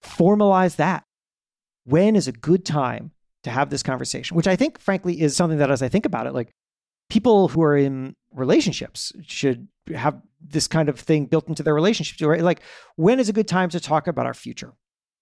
formalize 0.04 0.76
that? 0.78 1.04
When 1.86 2.15
is 2.15 2.28
a 2.28 2.34
good 2.34 2.65
time 2.65 3.12
to 3.43 3.50
have 3.50 3.69
this 3.69 3.84
conversation? 3.84 4.36
Which 4.36 4.47
I 4.47 4.56
think, 4.56 4.80
frankly, 4.80 5.21
is 5.21 5.36
something 5.36 5.60
that 5.60 5.71
as 5.71 5.82
I 5.82 5.88
think 5.88 6.06
about 6.06 6.28
it, 6.28 6.34
like 6.34 6.52
people 7.10 7.47
who 7.47 7.63
are 7.63 7.78
in 7.78 8.15
relationships 8.34 9.13
should 9.26 9.67
have 9.95 10.21
this 10.41 10.67
kind 10.67 10.89
of 10.89 11.00
thing 11.00 11.26
built 11.26 11.47
into 11.47 11.63
their 11.63 11.73
relationships, 11.73 12.21
right? 12.21 12.41
Like, 12.41 12.62
when 12.97 13.19
is 13.19 13.30
a 13.30 13.34
good 13.34 13.47
time 13.47 13.69
to 13.69 13.80
talk 13.80 14.08
about 14.08 14.26
our 14.26 14.34
future? 14.34 14.73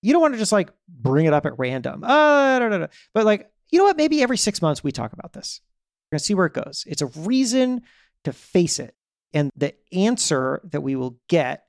You 0.01 0.12
don't 0.12 0.21
want 0.21 0.34
to 0.34 0.39
just 0.39 0.51
like 0.51 0.71
bring 0.89 1.28
it 1.28 1.34
up 1.34 1.45
at 1.45 1.58
random. 1.58 2.04
Uh. 2.04 2.88
But 3.13 3.25
like, 3.25 3.49
you 3.71 3.78
know 3.80 3.86
what? 3.86 3.97
Maybe 3.97 4.23
every 4.23 4.38
six 4.38 4.62
months 4.62 4.84
we 4.84 4.91
talk 4.91 5.13
about 5.13 5.34
this 5.34 5.62
we're 6.05 6.15
going 6.15 6.19
to 6.19 6.25
see 6.25 6.33
where 6.33 6.45
it 6.45 6.53
goes. 6.53 6.83
It's 6.87 7.01
a 7.01 7.07
reason 7.07 7.81
to 8.25 8.33
face 8.33 8.79
it. 8.79 8.95
And 9.33 9.51
the 9.55 9.75
answer 9.91 10.61
that 10.71 10.81
we 10.81 10.95
will 10.95 11.19
get 11.27 11.63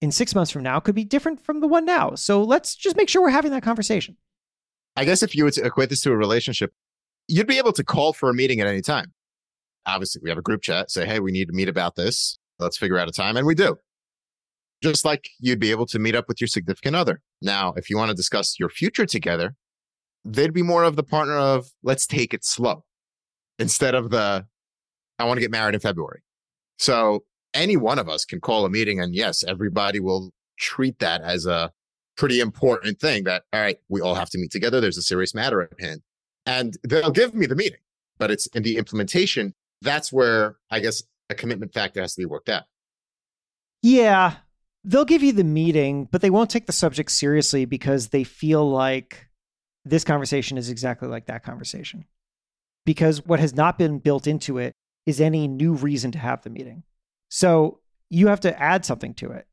in 0.00 0.10
six 0.12 0.34
months 0.34 0.50
from 0.50 0.62
now 0.62 0.80
could 0.80 0.94
be 0.94 1.04
different 1.04 1.44
from 1.44 1.60
the 1.60 1.68
one 1.68 1.84
now. 1.84 2.14
So 2.14 2.42
let's 2.42 2.74
just 2.74 2.96
make 2.96 3.08
sure 3.08 3.20
we're 3.20 3.30
having 3.30 3.50
that 3.52 3.62
conversation. 3.62 4.16
I 4.96 5.04
guess 5.04 5.22
if 5.22 5.34
you 5.34 5.44
would 5.44 5.56
equate 5.58 5.90
this 5.90 6.00
to 6.02 6.12
a 6.12 6.16
relationship, 6.16 6.72
you'd 7.26 7.46
be 7.46 7.58
able 7.58 7.72
to 7.72 7.84
call 7.84 8.12
for 8.12 8.30
a 8.30 8.34
meeting 8.34 8.60
at 8.60 8.66
any 8.66 8.80
time. 8.80 9.12
Obviously, 9.86 10.20
we 10.22 10.30
have 10.30 10.38
a 10.38 10.42
group 10.42 10.62
chat, 10.62 10.90
say, 10.90 11.06
hey, 11.06 11.20
we 11.20 11.32
need 11.32 11.48
to 11.48 11.54
meet 11.54 11.68
about 11.68 11.94
this. 11.94 12.38
Let's 12.58 12.78
figure 12.78 12.98
out 12.98 13.08
a 13.08 13.12
time. 13.12 13.36
And 13.36 13.46
we 13.46 13.54
do. 13.54 13.76
Just 14.82 15.04
like 15.04 15.28
you'd 15.40 15.60
be 15.60 15.70
able 15.70 15.86
to 15.86 15.98
meet 15.98 16.14
up 16.14 16.26
with 16.28 16.40
your 16.40 16.48
significant 16.48 16.94
other. 16.94 17.20
Now, 17.42 17.74
if 17.76 17.90
you 17.90 17.96
want 17.96 18.10
to 18.10 18.14
discuss 18.14 18.58
your 18.58 18.68
future 18.68 19.06
together, 19.06 19.54
they'd 20.24 20.52
be 20.52 20.62
more 20.62 20.84
of 20.84 20.96
the 20.96 21.02
partner 21.02 21.36
of 21.36 21.68
let's 21.82 22.06
take 22.06 22.32
it 22.32 22.44
slow 22.44 22.84
instead 23.58 23.94
of 23.94 24.10
the 24.10 24.46
I 25.18 25.24
want 25.24 25.38
to 25.38 25.40
get 25.40 25.50
married 25.50 25.74
in 25.74 25.80
February. 25.80 26.22
So 26.78 27.24
any 27.54 27.76
one 27.76 27.98
of 27.98 28.08
us 28.08 28.24
can 28.24 28.40
call 28.40 28.64
a 28.64 28.70
meeting 28.70 29.00
and 29.00 29.14
yes, 29.14 29.42
everybody 29.42 30.00
will 30.00 30.32
treat 30.58 30.98
that 31.00 31.22
as 31.22 31.46
a 31.46 31.72
pretty 32.16 32.40
important 32.40 33.00
thing 33.00 33.24
that, 33.24 33.44
all 33.52 33.60
right, 33.60 33.78
we 33.88 34.00
all 34.00 34.14
have 34.14 34.30
to 34.30 34.38
meet 34.38 34.50
together. 34.50 34.80
There's 34.80 34.98
a 34.98 35.02
serious 35.02 35.34
matter 35.34 35.62
at 35.62 35.80
hand. 35.80 36.02
And 36.46 36.76
they'll 36.82 37.10
give 37.10 37.34
me 37.34 37.46
the 37.46 37.56
meeting, 37.56 37.80
but 38.18 38.30
it's 38.30 38.46
in 38.48 38.62
the 38.62 38.76
implementation. 38.76 39.54
That's 39.82 40.12
where 40.12 40.56
I 40.70 40.80
guess 40.80 41.02
a 41.30 41.34
commitment 41.34 41.74
factor 41.74 42.00
has 42.00 42.14
to 42.14 42.20
be 42.20 42.26
worked 42.26 42.48
out. 42.48 42.64
Yeah. 43.82 44.36
They'll 44.84 45.04
give 45.04 45.22
you 45.22 45.32
the 45.32 45.44
meeting, 45.44 46.08
but 46.10 46.20
they 46.20 46.30
won't 46.30 46.50
take 46.50 46.66
the 46.66 46.72
subject 46.72 47.10
seriously 47.10 47.64
because 47.64 48.08
they 48.08 48.24
feel 48.24 48.68
like 48.68 49.28
this 49.84 50.04
conversation 50.04 50.58
is 50.58 50.70
exactly 50.70 51.08
like 51.08 51.26
that 51.26 51.42
conversation. 51.42 52.04
Because 52.84 53.24
what 53.24 53.40
has 53.40 53.54
not 53.54 53.78
been 53.78 53.98
built 53.98 54.26
into 54.26 54.58
it 54.58 54.74
is 55.06 55.20
any 55.20 55.46
new 55.48 55.74
reason 55.74 56.10
to 56.12 56.18
have 56.18 56.42
the 56.42 56.50
meeting. 56.50 56.82
So 57.30 57.80
you 58.10 58.28
have 58.28 58.40
to 58.40 58.60
add 58.60 58.84
something 58.84 59.14
to 59.14 59.30
it. 59.30 59.46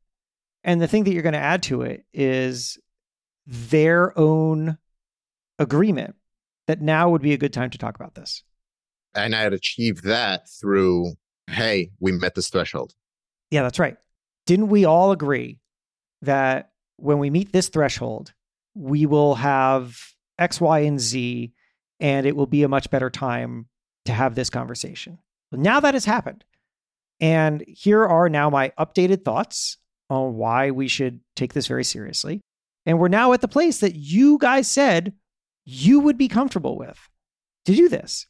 And 0.64 0.80
the 0.80 0.88
thing 0.88 1.04
that 1.04 1.12
you're 1.12 1.22
going 1.22 1.32
to 1.34 1.38
add 1.38 1.62
to 1.64 1.82
it 1.82 2.04
is 2.12 2.78
their 3.46 4.18
own 4.18 4.78
agreement 5.58 6.16
that 6.66 6.80
now 6.80 7.10
would 7.10 7.22
be 7.22 7.32
a 7.32 7.38
good 7.38 7.52
time 7.52 7.70
to 7.70 7.78
talk 7.78 7.94
about 7.94 8.14
this. 8.14 8.42
And 9.14 9.34
I 9.34 9.42
had 9.42 9.52
achieved 9.52 10.04
that 10.04 10.48
through, 10.60 11.14
hey, 11.48 11.90
we 12.00 12.12
met 12.12 12.34
this 12.34 12.48
threshold. 12.48 12.94
Yeah, 13.50 13.62
that's 13.62 13.78
right. 13.78 13.96
Didn't 14.46 14.68
we 14.68 14.84
all 14.84 15.12
agree 15.12 15.60
that 16.22 16.70
when 16.96 17.18
we 17.18 17.30
meet 17.30 17.52
this 17.52 17.68
threshold, 17.68 18.32
we 18.74 19.06
will 19.06 19.36
have 19.36 19.96
X, 20.38 20.60
Y, 20.60 20.80
and 20.80 21.00
Z, 21.00 21.52
and 22.00 22.26
it 22.26 22.36
will 22.36 22.46
be 22.46 22.62
a 22.62 22.68
much 22.68 22.90
better 22.90 23.10
time 23.10 23.66
to 24.04 24.12
have 24.12 24.34
this 24.34 24.50
conversation? 24.50 25.18
Now 25.52 25.80
that 25.80 25.94
has 25.94 26.04
happened. 26.04 26.44
And 27.20 27.64
here 27.66 28.04
are 28.04 28.28
now 28.28 28.50
my 28.50 28.72
updated 28.78 29.24
thoughts 29.24 29.78
on 30.10 30.34
why 30.34 30.70
we 30.70 30.88
should 30.88 31.20
take 31.34 31.54
this 31.54 31.66
very 31.66 31.84
seriously. 31.84 32.40
And 32.84 32.98
we're 32.98 33.08
now 33.08 33.32
at 33.32 33.40
the 33.40 33.48
place 33.48 33.80
that 33.80 33.94
you 33.94 34.38
guys 34.38 34.70
said 34.70 35.14
you 35.64 36.00
would 36.00 36.18
be 36.18 36.28
comfortable 36.28 36.78
with 36.78 36.98
to 37.64 37.74
do 37.74 37.88
this. 37.88 38.26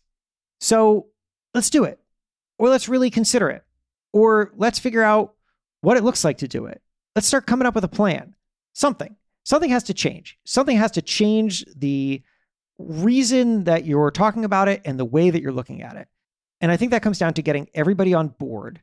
So 0.60 1.08
let's 1.52 1.70
do 1.70 1.84
it. 1.84 1.98
Or 2.58 2.68
let's 2.68 2.88
really 2.88 3.10
consider 3.10 3.50
it. 3.50 3.62
Or 4.12 4.52
let's 4.56 4.78
figure 4.78 5.02
out 5.02 5.34
what 5.82 5.98
it 5.98 6.04
looks 6.04 6.24
like 6.24 6.38
to 6.38 6.48
do 6.48 6.66
it. 6.66 6.80
Let's 7.14 7.26
start 7.26 7.46
coming 7.46 7.66
up 7.66 7.74
with 7.74 7.84
a 7.84 7.88
plan. 7.88 8.34
Something. 8.72 9.16
Something 9.44 9.70
has 9.70 9.84
to 9.84 9.94
change. 9.94 10.38
Something 10.44 10.78
has 10.78 10.92
to 10.92 11.02
change 11.02 11.64
the 11.76 12.22
reason 12.78 13.64
that 13.64 13.84
you're 13.84 14.10
talking 14.10 14.44
about 14.44 14.68
it 14.68 14.82
and 14.84 14.98
the 14.98 15.04
way 15.04 15.30
that 15.30 15.42
you're 15.42 15.52
looking 15.52 15.82
at 15.82 15.96
it. 15.96 16.08
And 16.60 16.72
I 16.72 16.76
think 16.76 16.90
that 16.90 17.02
comes 17.02 17.18
down 17.18 17.34
to 17.34 17.42
getting 17.42 17.68
everybody 17.74 18.14
on 18.14 18.28
board 18.28 18.80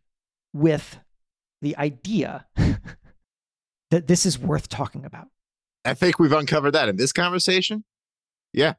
with 0.54 1.00
the 1.62 1.78
idea 1.78 2.46
that 3.92 4.08
this 4.08 4.26
is 4.26 4.38
worth 4.38 4.70
talking 4.70 5.06
about. 5.06 5.28
I 5.86 5.94
think 5.94 6.20
we've 6.20 6.32
uncovered 6.32 6.72
that 6.72 6.90
in 6.90 6.96
this 6.96 7.12
conversation. 7.12 7.84
Yeah. 8.54 8.74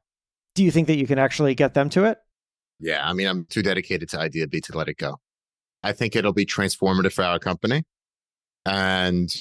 Do 0.54 0.64
you 0.64 0.70
think 0.70 0.86
that 0.86 0.96
you 0.96 1.06
can 1.06 1.18
actually 1.18 1.54
get 1.54 1.74
them 1.74 1.90
to 1.90 2.04
it? 2.04 2.18
Yeah. 2.78 3.08
I 3.08 3.12
mean, 3.12 3.26
I'm 3.26 3.44
too 3.46 3.62
dedicated 3.62 4.08
to 4.10 4.20
Idea 4.20 4.46
B 4.46 4.60
to 4.62 4.76
let 4.76 4.88
it 4.88 4.96
go. 4.96 5.18
I 5.82 5.92
think 5.92 6.16
it'll 6.16 6.32
be 6.32 6.46
transformative 6.46 7.12
for 7.12 7.24
our 7.24 7.38
company. 7.38 7.84
And 8.64 9.34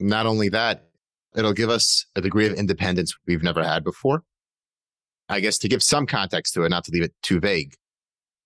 not 0.00 0.26
only 0.26 0.48
that, 0.50 0.88
it'll 1.34 1.52
give 1.52 1.70
us 1.70 2.06
a 2.14 2.20
degree 2.20 2.46
of 2.46 2.54
independence 2.54 3.16
we've 3.26 3.42
never 3.42 3.62
had 3.62 3.84
before. 3.84 4.22
I 5.28 5.40
guess 5.40 5.58
to 5.58 5.68
give 5.68 5.82
some 5.82 6.06
context 6.06 6.54
to 6.54 6.62
it, 6.62 6.68
not 6.70 6.84
to 6.84 6.90
leave 6.92 7.02
it 7.02 7.14
too 7.22 7.40
vague, 7.40 7.74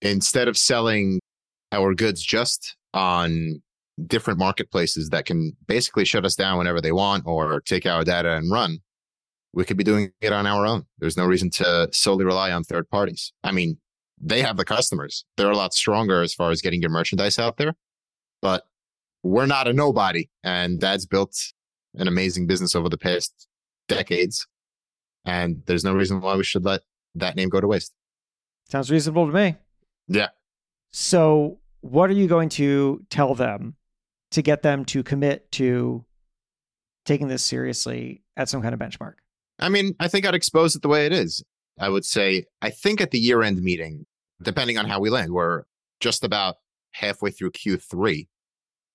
instead 0.01 0.49
of 0.49 0.57
selling 0.57 1.21
our 1.71 1.95
goods 1.95 2.23
just 2.23 2.77
on 2.92 3.62
different 4.07 4.38
marketplaces 4.38 5.11
that 5.11 5.27
can 5.27 5.57
basically 5.66 6.05
shut 6.05 6.25
us 6.25 6.35
down 6.35 6.59
whenever 6.59 6.81
they 6.81 6.92
want 6.92 7.25
or 7.27 7.61
take 7.61 7.87
our 7.87 8.05
data 8.05 8.33
and 8.33 8.51
run, 8.51 8.79
we 9.53 9.64
could 9.64 9.77
be 9.77 9.85
doing 9.85 10.11
it 10.21 10.33
on 10.33 10.47
our 10.47 10.66
own. 10.66 10.85
There's 10.99 11.16
no 11.16 11.25
reason 11.25 11.51
to 11.51 11.88
solely 11.92 12.25
rely 12.25 12.53
on 12.53 12.64
third 12.64 12.88
parties. 12.90 13.33
I 13.45 13.53
mean, 13.53 13.79
they 14.21 14.40
have 14.42 14.57
the 14.57 14.64
customers. 14.64 15.25
They're 15.37 15.51
a 15.51 15.57
lot 15.57 15.75
stronger 15.75 16.23
as 16.23 16.35
far 16.35 16.51
as 16.51 16.62
getting 16.62 16.81
your 16.81 16.90
merchandise 16.90 17.38
out 17.38 17.57
there, 17.57 17.75
but 18.40 18.64
we're 19.23 19.47
not 19.47 19.68
a 19.68 19.73
nobody. 19.73 20.29
And 20.42 20.81
dad's 20.81 21.07
built 21.07 21.37
an 21.95 22.09
amazing 22.09 22.47
business 22.47 22.75
over 22.75 22.88
the 22.88 22.99
past 22.99 23.47
decades. 23.88 24.47
And 25.24 25.62
there's 25.66 25.85
no 25.85 25.94
reason 25.94 26.20
why 26.20 26.37
we 26.37 26.44
should 26.44 26.64
let 26.64 26.82
that 27.14 27.37
name 27.37 27.48
go 27.48 27.61
to 27.61 27.66
waste. 27.66 27.92
Sounds 28.70 28.90
reasonable 28.90 29.26
to 29.26 29.32
me. 29.32 29.56
Yeah. 30.08 30.28
So, 30.92 31.58
what 31.80 32.11
are 32.11 32.14
you 32.14 32.26
going 32.26 32.48
to 32.50 33.04
tell 33.11 33.35
them 33.35 33.76
to 34.32 34.42
get 34.42 34.62
them 34.62 34.85
to 34.87 35.02
commit 35.02 35.50
to 35.52 36.04
taking 37.04 37.28
this 37.28 37.44
seriously 37.44 38.22
at 38.37 38.48
some 38.48 38.62
kind 38.62 38.74
of 38.74 38.80
benchmark? 38.80 39.14
I 39.58 39.68
mean, 39.68 39.94
I 40.00 40.08
think 40.08 40.26
I'd 40.26 40.35
expose 40.35 40.74
it 40.74 40.82
the 40.82 40.88
way 40.88 41.06
it 41.06 41.12
is. 41.12 41.42
I 41.78 41.88
would 41.88 42.04
say, 42.04 42.44
I 42.61 42.70
think 42.70 43.00
at 43.00 43.11
the 43.11 43.18
year 43.18 43.42
end 43.42 43.62
meeting, 43.62 44.06
depending 44.42 44.78
on 44.78 44.87
how 44.87 45.00
we 45.00 45.11
land, 45.11 45.32
we're 45.32 45.62
just 46.00 46.24
about 46.24 46.56
halfway 46.92 47.30
through 47.30 47.52
Q3. 47.52 48.28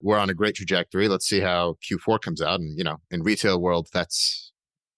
We're 0.01 0.17
on 0.17 0.29
a 0.29 0.33
great 0.33 0.55
trajectory. 0.55 1.07
Let's 1.07 1.27
see 1.27 1.39
how 1.39 1.77
Q4 1.89 2.21
comes 2.21 2.41
out. 2.41 2.59
And, 2.59 2.77
you 2.77 2.83
know, 2.83 2.97
in 3.09 3.23
retail 3.23 3.59
world, 3.59 3.87
that's 3.93 4.46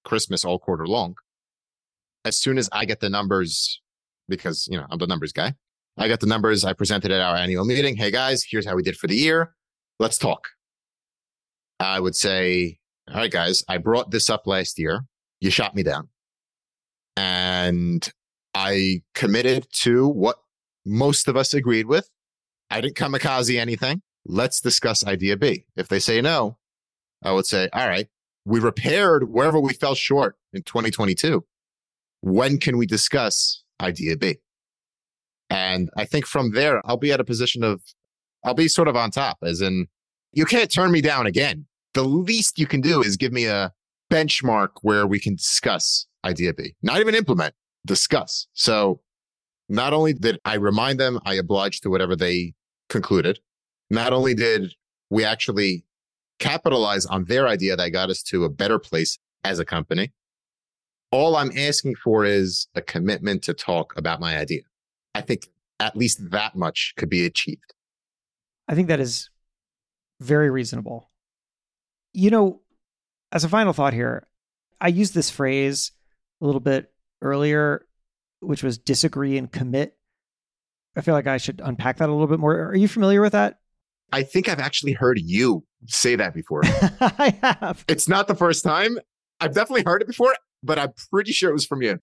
Christmas 0.04 0.46
all 0.46 0.60
quarter 0.60 0.88
long. 0.88 1.16
As 2.26 2.38
soon 2.38 2.58
as 2.58 2.70
I 2.72 2.86
get 2.86 3.00
the 3.00 3.10
numbers, 3.10 3.82
because, 4.28 4.68
you 4.70 4.78
know, 4.78 4.86
I'm 4.90 4.98
the 4.98 5.08
numbers 5.08 5.32
guy, 5.32 5.54
I 5.98 6.08
got 6.08 6.20
the 6.20 6.28
numbers 6.28 6.64
I 6.64 6.74
presented 6.74 7.12
at 7.12 7.22
our 7.22 7.36
annual 7.36 7.66
meeting. 7.66 7.96
Hey 7.96 8.12
guys, 8.12 8.44
here's 8.50 8.66
how 8.66 8.76
we 8.76 8.84
did 8.84 8.98
for 8.98 9.08
the 9.08 9.16
year. 9.16 9.54
Let's 10.00 10.18
talk. 10.18 10.48
I 11.80 12.00
would 12.00 12.16
say, 12.16 12.80
all 13.10 13.16
right, 13.16 13.32
guys, 13.32 13.64
I 13.68 13.78
brought 13.78 14.12
this 14.12 14.30
up 14.30 14.48
last 14.48 14.78
year. 14.78 15.06
You 15.42 15.50
shot 15.50 15.76
me 15.76 15.84
down. 15.84 16.10
And 17.16 18.08
I 18.54 19.04
committed 19.14 19.68
to 19.82 20.08
what 20.08 20.38
most 20.86 21.28
of 21.28 21.36
us 21.36 21.54
agreed 21.54 21.86
with. 21.86 22.10
I 22.70 22.82
didn't 22.82 22.96
kamikaze 22.96 23.60
anything. 23.60 24.02
Let's 24.26 24.62
discuss 24.62 25.06
idea 25.06 25.38
B. 25.38 25.66
If 25.76 25.88
they 25.88 26.00
say 26.00 26.22
no, 26.22 26.58
I 27.24 27.32
would 27.32 27.46
say, 27.46 27.70
all 27.74 27.88
right, 27.88 28.08
we 28.50 28.60
repaired 28.60 29.30
wherever 29.30 29.60
we 29.60 29.74
fell 29.74 29.94
short 29.94 30.36
in 30.54 30.64
2022. 30.64 31.46
When 32.22 32.58
can 32.58 32.78
we 32.78 32.88
discuss 32.88 33.64
idea 33.80 34.18
B? 34.18 34.38
And 35.52 35.90
I 35.96 36.06
think 36.06 36.26
from 36.26 36.52
there, 36.52 36.82
I'll 36.84 36.98
be 36.98 37.12
at 37.12 37.20
a 37.20 37.24
position 37.24 37.64
of, 37.64 37.82
I'll 38.44 38.56
be 38.56 38.68
sort 38.68 38.88
of 38.88 38.96
on 38.96 39.12
top, 39.12 39.38
as 39.44 39.62
in, 39.62 39.88
you 40.34 40.46
can't 40.46 40.72
turn 40.72 40.92
me 40.92 41.00
down 41.00 41.28
again. 41.28 41.68
The 41.94 42.04
least 42.04 42.58
you 42.58 42.66
can 42.66 42.82
do 42.82 43.04
is 43.04 43.18
give 43.18 43.32
me 43.32 43.46
a 43.46 43.72
benchmark 44.12 44.70
where 44.82 45.06
we 45.06 45.20
can 45.20 45.36
discuss 45.36 46.08
idea 46.26 46.52
B, 46.52 46.76
not 46.82 47.00
even 47.00 47.14
implement, 47.14 47.54
discuss. 47.86 48.48
So 48.54 49.02
not 49.70 49.94
only 49.94 50.14
did 50.14 50.40
I 50.44 50.56
remind 50.56 51.00
them, 51.00 51.20
I 51.24 51.36
obliged 51.36 51.84
to 51.84 51.92
whatever 51.92 52.16
they 52.16 52.54
concluded. 52.90 53.40
Not 53.92 54.12
only 54.12 54.34
did 54.34 54.74
we 55.12 55.24
actually 55.24 55.86
capitalize 56.40 57.06
on 57.06 57.26
their 57.26 57.48
idea 57.48 57.76
that 57.76 57.90
got 57.90 58.10
us 58.10 58.24
to 58.24 58.46
a 58.46 58.50
better 58.50 58.80
place 58.80 59.20
as 59.44 59.60
a 59.60 59.66
company, 59.66 60.12
all 61.12 61.36
I'm 61.36 61.52
asking 61.58 61.96
for 61.96 62.26
is 62.26 62.68
a 62.76 62.82
commitment 62.82 63.44
to 63.44 63.54
talk 63.54 63.94
about 63.98 64.20
my 64.20 64.38
idea. 64.38 64.62
I 65.16 65.22
think 65.22 65.48
at 65.80 65.96
least 65.96 66.32
that 66.32 66.56
much 66.56 66.94
could 66.98 67.10
be 67.10 67.26
achieved. 67.26 67.74
I 68.68 68.76
think 68.76 68.88
that 68.88 69.00
is 69.00 69.30
very 70.20 70.50
reasonable. 70.50 71.10
You 72.14 72.30
know, 72.30 72.62
as 73.32 73.44
a 73.44 73.50
final 73.50 73.74
thought 73.74 73.94
here, 73.94 74.28
I 74.82 74.88
used 74.90 75.14
this 75.14 75.30
phrase 75.30 75.92
a 76.42 76.46
little 76.46 76.62
bit 76.62 76.92
earlier, 77.22 77.86
which 78.40 78.64
was 78.64 78.78
disagree 78.78 79.38
and 79.38 79.52
commit. 79.52 79.98
I 80.96 81.02
feel 81.02 81.14
like 81.14 81.28
I 81.28 81.38
should 81.38 81.62
unpack 81.64 81.98
that 81.98 82.10
a 82.10 82.12
little 82.12 82.28
bit 82.28 82.40
more. 82.40 82.70
Are 82.70 82.76
you 82.76 82.88
familiar 82.88 83.22
with 83.22 83.34
that? 83.34 83.60
I 84.12 84.24
think 84.24 84.50
I've 84.50 84.60
actually 84.60 84.94
heard 84.94 85.20
you 85.20 85.64
say 85.88 86.16
that 86.16 86.34
before. 86.34 86.62
I 86.66 87.38
have. 87.42 87.86
It's 87.88 88.08
not 88.08 88.28
the 88.28 88.36
first 88.36 88.64
time. 88.64 88.98
I've 89.40 89.54
definitely 89.54 89.84
heard 89.86 90.02
it 90.02 90.08
before, 90.08 90.34
but 90.64 90.78
I'm 90.80 90.92
pretty 91.12 91.32
sure 91.32 91.50
it 91.50 91.54
was 91.54 91.66
from 91.66 91.82
you. 91.82 92.00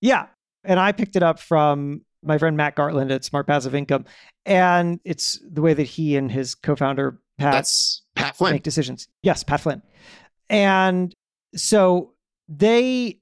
Yeah. 0.00 0.26
And 0.64 0.78
I 0.80 0.92
picked 0.92 1.16
it 1.16 1.22
up 1.22 1.38
from 1.38 2.02
my 2.22 2.38
friend 2.38 2.56
Matt 2.56 2.76
Gartland 2.76 3.12
at 3.12 3.24
Smart 3.24 3.46
Passive 3.46 3.74
Income. 3.74 4.06
And 4.46 5.00
it's 5.04 5.38
the 5.48 5.62
way 5.62 5.74
that 5.74 5.84
he 5.84 6.16
and 6.16 6.30
his 6.30 6.54
co 6.54 6.76
founder, 6.76 7.20
Pat, 7.38 7.52
That's 7.52 8.02
Pat 8.16 8.36
Flynn. 8.36 8.52
make 8.52 8.62
decisions. 8.62 9.08
Yes, 9.22 9.44
Pat 9.44 9.60
Flynn. 9.60 9.82
And 10.48 11.14
so 11.54 12.14
they 12.48 13.20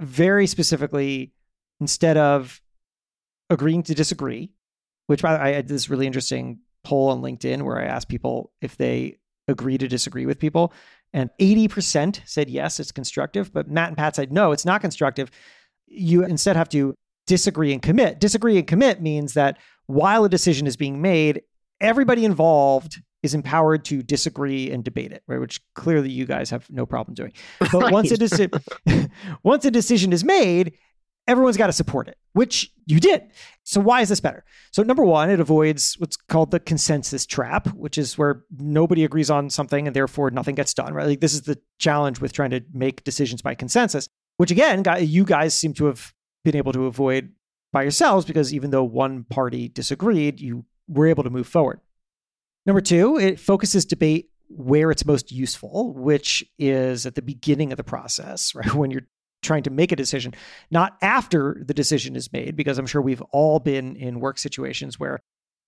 very 0.00 0.46
specifically, 0.46 1.32
instead 1.80 2.16
of 2.16 2.60
agreeing 3.50 3.82
to 3.84 3.94
disagree, 3.94 4.50
which 5.06 5.24
I, 5.24 5.48
I 5.48 5.52
had 5.52 5.68
this 5.68 5.88
really 5.88 6.06
interesting 6.06 6.58
poll 6.88 7.10
on 7.10 7.20
LinkedIn 7.20 7.62
where 7.62 7.78
I 7.78 7.84
asked 7.84 8.08
people 8.08 8.50
if 8.62 8.78
they 8.78 9.18
agree 9.46 9.76
to 9.76 9.86
disagree 9.86 10.24
with 10.24 10.38
people. 10.38 10.72
And 11.12 11.28
80% 11.38 12.20
said 12.24 12.48
yes, 12.48 12.80
it's 12.80 12.92
constructive. 12.92 13.52
But 13.52 13.68
Matt 13.68 13.88
and 13.88 13.96
Pat 13.96 14.16
said 14.16 14.32
no, 14.32 14.52
it's 14.52 14.64
not 14.64 14.80
constructive. 14.80 15.30
You 15.86 16.24
instead 16.24 16.56
have 16.56 16.70
to 16.70 16.94
disagree 17.26 17.74
and 17.74 17.82
commit. 17.82 18.20
Disagree 18.20 18.56
and 18.56 18.66
commit 18.66 19.02
means 19.02 19.34
that 19.34 19.58
while 19.86 20.24
a 20.24 20.30
decision 20.30 20.66
is 20.66 20.76
being 20.76 21.02
made, 21.02 21.42
everybody 21.78 22.24
involved 22.24 23.02
is 23.22 23.34
empowered 23.34 23.84
to 23.84 24.02
disagree 24.02 24.70
and 24.70 24.82
debate 24.82 25.12
it, 25.12 25.22
right? 25.26 25.40
Which 25.40 25.60
clearly 25.74 26.08
you 26.08 26.24
guys 26.24 26.48
have 26.50 26.70
no 26.70 26.86
problem 26.86 27.14
doing. 27.14 27.32
But 27.58 27.72
right. 27.74 27.92
once 27.92 28.10
a 28.12 28.50
once 29.42 29.64
a 29.66 29.70
decision 29.70 30.12
is 30.14 30.24
made, 30.24 30.72
everyone's 31.28 31.56
got 31.56 31.66
to 31.66 31.72
support 31.72 32.08
it, 32.08 32.16
which 32.32 32.72
you 32.86 32.98
did. 32.98 33.22
So 33.62 33.80
why 33.80 34.00
is 34.00 34.08
this 34.08 34.18
better? 34.18 34.44
So 34.72 34.82
number 34.82 35.04
one, 35.04 35.30
it 35.30 35.38
avoids 35.38 35.94
what's 35.98 36.16
called 36.16 36.50
the 36.50 36.58
consensus 36.58 37.26
trap, 37.26 37.68
which 37.74 37.98
is 37.98 38.16
where 38.16 38.44
nobody 38.58 39.04
agrees 39.04 39.30
on 39.30 39.50
something 39.50 39.86
and 39.86 39.94
therefore 39.94 40.30
nothing 40.30 40.54
gets 40.54 40.72
done, 40.74 40.94
right? 40.94 41.06
Like 41.06 41.20
this 41.20 41.34
is 41.34 41.42
the 41.42 41.58
challenge 41.78 42.20
with 42.20 42.32
trying 42.32 42.50
to 42.50 42.62
make 42.72 43.04
decisions 43.04 43.42
by 43.42 43.54
consensus, 43.54 44.08
which 44.38 44.50
again, 44.50 44.82
you 45.00 45.24
guys 45.24 45.56
seem 45.56 45.74
to 45.74 45.84
have 45.84 46.14
been 46.44 46.56
able 46.56 46.72
to 46.72 46.86
avoid 46.86 47.32
by 47.72 47.82
yourselves 47.82 48.24
because 48.24 48.54
even 48.54 48.70
though 48.70 48.84
one 48.84 49.24
party 49.24 49.68
disagreed, 49.68 50.40
you 50.40 50.64
were 50.88 51.06
able 51.06 51.22
to 51.22 51.30
move 51.30 51.46
forward. 51.46 51.80
Number 52.64 52.80
two, 52.80 53.18
it 53.18 53.38
focuses 53.38 53.84
debate 53.84 54.30
where 54.48 54.90
it's 54.90 55.04
most 55.04 55.30
useful, 55.30 55.92
which 55.92 56.44
is 56.58 57.04
at 57.04 57.14
the 57.14 57.22
beginning 57.22 57.72
of 57.72 57.76
the 57.76 57.84
process, 57.84 58.54
right? 58.54 58.74
When 58.74 58.90
you're 58.90 59.06
trying 59.42 59.62
to 59.62 59.70
make 59.70 59.92
a 59.92 59.96
decision, 59.96 60.34
not 60.70 60.96
after 61.02 61.62
the 61.64 61.74
decision 61.74 62.16
is 62.16 62.32
made, 62.32 62.56
because 62.56 62.78
I'm 62.78 62.86
sure 62.86 63.00
we've 63.00 63.22
all 63.30 63.60
been 63.60 63.96
in 63.96 64.20
work 64.20 64.38
situations 64.38 64.98
where 64.98 65.20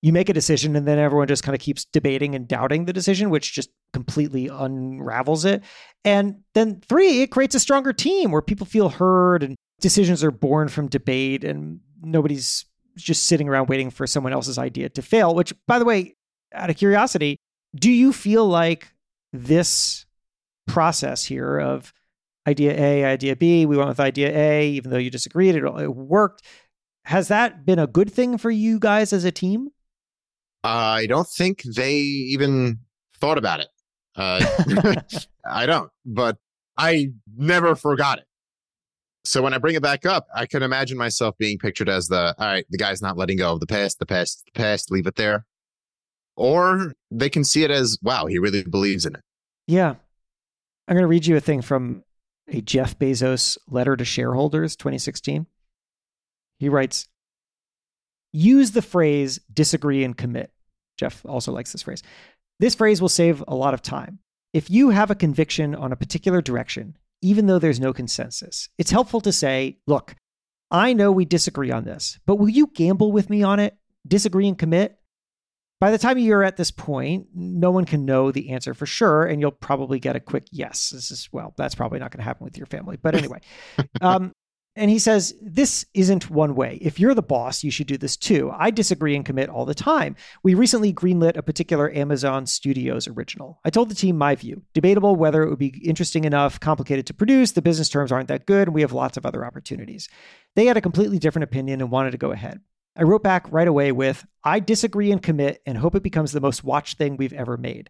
you 0.03 0.13
make 0.13 0.29
a 0.29 0.35
decision 0.35 0.77
and 0.77 0.89
then 0.89 0.99
everyone 0.99 1.29
just 1.29 1.43
kind 1.43 1.55
of 1.55 1.61
keeps 1.61 1.85
debating 1.85 2.35
and 2.35 2.49
doubting 2.49 2.87
the 2.87 2.93
decision, 2.93 3.31
which 3.31 3.53
just 3.53 3.71
completely 3.93 4.49
unravels 4.49 5.45
it. 5.45 5.63
And 6.05 6.41
then 6.55 6.81
three, 6.89 7.23
it 7.23 7.31
creates 7.31 7.55
a 7.55 7.61
stronger 7.61 7.93
team 7.93 8.31
where 8.31 8.43
people 8.43 8.67
feel 8.67 8.89
heard 8.89 9.43
and 9.43 9.57
decisions 9.81 10.25
are 10.25 10.31
born 10.31 10.69
from 10.69 10.89
debate 10.89 11.45
and 11.45 11.81
nobody's 12.03 12.65
just 12.97 13.25
sitting 13.25 13.49
around 13.49 13.69
waiting 13.69 13.91
for 13.91 14.07
someone 14.07 14.33
else's 14.33 14.59
idea 14.59 14.89
to 14.89 15.03
fail, 15.03 15.35
which, 15.35 15.53
by 15.67 15.79
the 15.79 15.85
way, 15.85 16.15
out 16.53 16.71
of 16.71 16.77
curiosity, 16.77 17.37
do 17.75 17.91
you 17.91 18.13
feel 18.13 18.47
like 18.47 18.93
this 19.33 20.07
process 20.67 21.25
here 21.25 21.59
of 21.59 21.93
idea 22.47 22.73
A, 22.79 23.05
idea 23.05 23.37
B, 23.37 23.67
we 23.67 23.77
went 23.77 23.89
with 23.89 24.01
idea 24.01 24.31
A, 24.37 24.69
even 24.71 24.91
though 24.91 24.99
you 24.99 25.11
disagreed, 25.11 25.55
it, 25.55 25.65
it 25.65 25.95
worked. 25.95 26.43
Has 27.05 27.29
that 27.29 27.65
been 27.65 27.79
a 27.79 27.87
good 27.87 28.13
thing 28.13 28.39
for 28.39 28.51
you 28.51 28.79
guys 28.79 29.13
as 29.13 29.25
a 29.25 29.33
team? 29.33 29.71
I 30.63 31.07
don't 31.07 31.29
think 31.29 31.63
they 31.63 31.97
even 31.97 32.79
thought 33.21 33.39
about 33.39 33.61
it. 33.61 33.69
Uh, 34.17 34.45
I 35.51 35.67
don't, 35.67 35.91
but 36.05 36.37
I 36.77 37.13
never 37.37 37.75
forgot 37.75 38.19
it. 38.19 38.25
So 39.25 39.43
when 39.43 39.53
I 39.53 39.59
bring 39.59 39.75
it 39.75 39.83
back 39.83 40.07
up, 40.07 40.27
I 40.35 40.47
can 40.47 40.63
imagine 40.63 40.97
myself 40.97 41.37
being 41.39 41.59
pictured 41.59 41.89
as 41.89 42.09
the 42.09 42.35
all 42.39 42.47
right, 42.47 42.65
the 42.71 42.79
guy's 42.79 43.03
not 43.03 43.17
letting 43.19 43.37
go 43.37 43.53
of 43.53 43.61
the 43.61 43.67
past, 43.67 43.99
the 43.99 44.07
past, 44.07 44.45
the 44.47 44.59
past, 44.59 44.91
leave 44.91 45.07
it 45.07 45.17
there. 45.17 45.45
Or 46.37 46.95
they 47.11 47.29
can 47.29 47.45
see 47.45 47.65
it 47.65 47.71
as, 47.71 47.99
wow, 48.03 48.27
he 48.27 48.39
really 48.39 48.63
believes 48.63 49.05
in 49.05 49.15
it. 49.15 49.21
Yeah. 49.67 49.97
I'm 50.89 50.95
going 50.95 51.03
to 51.03 51.09
read 51.09 51.27
you 51.27 51.37
a 51.37 51.41
thing 51.41 51.61
from 51.61 52.03
a 52.51 52.61
Jeff 52.61 52.99
Bezos 52.99 53.59
letter 53.69 53.97
to 53.97 54.05
shareholders 54.05 54.77
2016. 54.77 55.47
He 56.59 56.69
writes, 56.69 57.09
use 58.33 58.73
the 58.73 58.83
phrase 58.83 59.41
disagree 59.53 60.05
and 60.05 60.17
commit. 60.17 60.53
Jeff 60.99 61.25
also 61.25 61.53
likes 61.53 61.73
this 61.73 61.83
phrase. 61.83 62.03
This 62.59 62.75
phrase 62.75 63.01
will 63.01 63.09
save 63.09 63.43
a 63.49 63.55
lot 63.55 63.73
of 63.73 63.83
time. 63.83 64.19
If 64.53 64.69
you 64.69 64.91
have 64.91 65.11
a 65.11 65.15
conviction 65.15 65.75
on 65.75 65.93
a 65.93 65.97
particular 65.97 66.43
direction, 66.43 66.97
even 67.23 67.47
though 67.47 67.59
there's 67.59 67.81
no 67.81 67.93
consensus. 67.93 68.69
It's 68.79 68.91
helpful 68.91 69.21
to 69.23 69.33
say, 69.33 69.79
look, 69.87 70.15
I 70.71 70.93
know 70.93 71.11
we 71.11 71.25
disagree 71.25 71.71
on 71.71 71.85
this, 71.85 72.19
but 72.27 72.37
will 72.37 72.49
you 72.49 72.69
gamble 72.69 73.13
with 73.13 73.31
me 73.31 73.43
on 73.43 73.61
it? 73.61 73.77
Disagree 74.07 74.49
and 74.49 74.59
commit? 74.59 75.00
By 75.81 75.91
the 75.91 75.99
time 75.99 76.19
you're 76.19 76.45
at 76.45 76.59
this 76.59 76.71
point, 76.71 77.29
no 77.35 77.71
one 77.71 77.87
can 77.87 78.05
know 78.05 78.31
the 78.31 78.51
answer 78.51 78.75
for 78.75 78.85
sure, 78.85 79.25
and 79.25 79.41
you'll 79.41 79.51
probably 79.51 79.99
get 79.99 80.15
a 80.15 80.21
quick 80.21 80.47
yes. 80.51 80.91
This 80.91 81.11
is, 81.11 81.29
well, 81.33 81.55
that's 81.57 81.75
probably 81.75 81.99
not 81.99 82.11
going 82.11 82.19
to 82.19 82.25
happen 82.25 82.45
with 82.45 82.59
your 82.59 82.67
family. 82.67 82.99
But 83.01 83.15
anyway, 83.15 83.41
um, 84.03 84.33
and 84.77 84.91
he 84.91 84.99
says, 84.99 85.35
This 85.41 85.85
isn't 85.95 86.31
one 86.31 86.55
way. 86.55 86.79
If 86.81 87.01
you're 87.01 87.15
the 87.15 87.23
boss, 87.23 87.65
you 87.65 87.71
should 87.71 87.87
do 87.87 87.97
this 87.97 88.17
too. 88.17 88.53
I 88.55 88.71
disagree 88.71 89.17
and 89.17 89.25
commit 89.25 89.49
all 89.49 89.65
the 89.65 89.75
time. 89.75 90.17
We 90.43 90.55
recently 90.55 90.93
greenlit 90.93 91.37
a 91.37 91.43
particular 91.43 91.91
Amazon 91.93 92.47
Studios 92.47 93.09
original. 93.09 93.59
I 93.65 93.71
told 93.71 93.89
the 93.89 93.95
team 93.95 94.17
my 94.17 94.35
view. 94.35 94.63
Debatable 94.75 95.17
whether 95.17 95.43
it 95.43 95.51
would 95.51 95.59
be 95.59 95.81
interesting 95.85 96.25
enough, 96.25 96.61
complicated 96.61 97.07
to 97.07 97.15
produce, 97.15 97.53
the 97.53 97.63
business 97.63 97.89
terms 97.89 98.13
aren't 98.13 98.29
that 98.29 98.47
good, 98.47 98.69
and 98.69 98.75
we 98.75 98.83
have 98.83 98.93
lots 98.93 99.17
of 99.17 99.27
other 99.27 99.45
opportunities. 99.45 100.09
They 100.55 100.67
had 100.67 100.77
a 100.77 100.83
completely 100.83 101.19
different 101.19 101.45
opinion 101.45 101.81
and 101.81 101.91
wanted 101.91 102.13
to 102.13 102.19
go 102.19 102.33
ahead. 102.33 102.61
I 103.01 103.05
wrote 103.05 103.23
back 103.23 103.51
right 103.51 103.67
away 103.67 103.93
with, 103.93 104.27
I 104.45 104.61
disagree 104.61 105.11
and 105.11 105.23
commit 105.23 105.63
and 105.65 105.79
hope 105.79 105.95
it 105.95 106.03
becomes 106.03 106.33
the 106.33 106.41
most 106.41 106.63
watched 106.63 106.99
thing 106.99 107.17
we've 107.17 107.33
ever 107.33 107.57
made. 107.57 107.89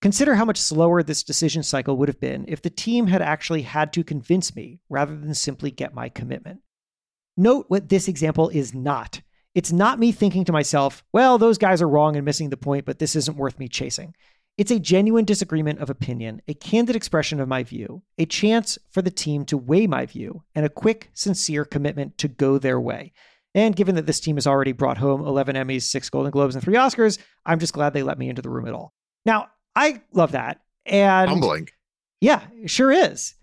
Consider 0.00 0.36
how 0.36 0.44
much 0.44 0.60
slower 0.60 1.02
this 1.02 1.24
decision 1.24 1.64
cycle 1.64 1.96
would 1.96 2.06
have 2.06 2.20
been 2.20 2.44
if 2.46 2.62
the 2.62 2.70
team 2.70 3.08
had 3.08 3.20
actually 3.20 3.62
had 3.62 3.92
to 3.94 4.04
convince 4.04 4.54
me 4.54 4.78
rather 4.88 5.16
than 5.16 5.34
simply 5.34 5.72
get 5.72 5.92
my 5.92 6.08
commitment. 6.08 6.60
Note 7.36 7.64
what 7.66 7.88
this 7.88 8.06
example 8.06 8.48
is 8.50 8.72
not. 8.72 9.22
It's 9.56 9.72
not 9.72 9.98
me 9.98 10.12
thinking 10.12 10.44
to 10.44 10.52
myself, 10.52 11.02
well, 11.12 11.36
those 11.36 11.58
guys 11.58 11.82
are 11.82 11.88
wrong 11.88 12.14
and 12.14 12.24
missing 12.24 12.50
the 12.50 12.56
point, 12.56 12.84
but 12.84 13.00
this 13.00 13.16
isn't 13.16 13.36
worth 13.36 13.58
me 13.58 13.66
chasing. 13.66 14.14
It's 14.56 14.70
a 14.70 14.78
genuine 14.78 15.24
disagreement 15.24 15.80
of 15.80 15.90
opinion, 15.90 16.42
a 16.46 16.54
candid 16.54 16.94
expression 16.94 17.40
of 17.40 17.48
my 17.48 17.64
view, 17.64 18.02
a 18.18 18.24
chance 18.24 18.78
for 18.92 19.02
the 19.02 19.10
team 19.10 19.46
to 19.46 19.58
weigh 19.58 19.88
my 19.88 20.06
view, 20.06 20.44
and 20.54 20.64
a 20.64 20.68
quick, 20.68 21.10
sincere 21.12 21.64
commitment 21.64 22.18
to 22.18 22.28
go 22.28 22.58
their 22.58 22.80
way. 22.80 23.12
And 23.54 23.76
given 23.76 23.94
that 23.94 24.06
this 24.06 24.20
team 24.20 24.36
has 24.36 24.46
already 24.46 24.72
brought 24.72 24.98
home 24.98 25.24
11 25.24 25.54
Emmys, 25.54 25.82
six 25.82 26.10
Golden 26.10 26.32
Globes, 26.32 26.54
and 26.56 26.64
three 26.64 26.74
Oscars, 26.74 27.18
I'm 27.46 27.60
just 27.60 27.72
glad 27.72 27.92
they 27.92 28.02
let 28.02 28.18
me 28.18 28.28
into 28.28 28.42
the 28.42 28.50
room 28.50 28.66
at 28.66 28.74
all. 28.74 28.92
Now, 29.24 29.48
I 29.76 30.02
love 30.12 30.32
that. 30.32 30.60
And 30.86 31.30
humbling. 31.30 31.68
Yeah, 32.20 32.42
it 32.62 32.70
sure 32.70 32.90
is. 32.90 33.34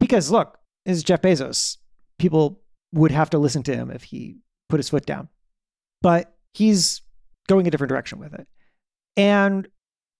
Because 0.00 0.30
look, 0.30 0.58
this 0.84 0.96
is 0.96 1.02
Jeff 1.02 1.22
Bezos. 1.22 1.78
People 2.18 2.60
would 2.92 3.10
have 3.10 3.30
to 3.30 3.38
listen 3.38 3.62
to 3.64 3.74
him 3.74 3.90
if 3.90 4.02
he 4.02 4.38
put 4.68 4.78
his 4.78 4.88
foot 4.88 5.06
down. 5.06 5.28
But 6.02 6.34
he's 6.54 7.02
going 7.48 7.66
a 7.66 7.70
different 7.70 7.88
direction 7.88 8.18
with 8.18 8.34
it. 8.34 8.46
And 9.16 9.66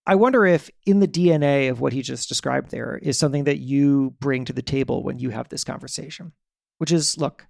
I 0.07 0.14
wonder 0.14 0.47
if 0.47 0.71
in 0.87 1.01
the 1.01 1.07
DNA 1.07 1.71
of 1.71 1.81
what 1.81 1.93
he 1.93 2.03
just 2.03 2.29
described 2.29 2.71
there 2.71 2.99
is 3.03 3.19
something 3.19 3.45
that 3.45 3.59
you 3.59 4.14
bring 4.21 4.47
to 4.47 4.53
the 4.53 4.62
table 4.62 5.03
when 5.03 5.19
you 5.19 5.31
have 5.31 5.49
this 5.49 5.64
conversation, 5.64 6.33
which 6.79 6.91
is 6.91 7.19
look, 7.19 7.47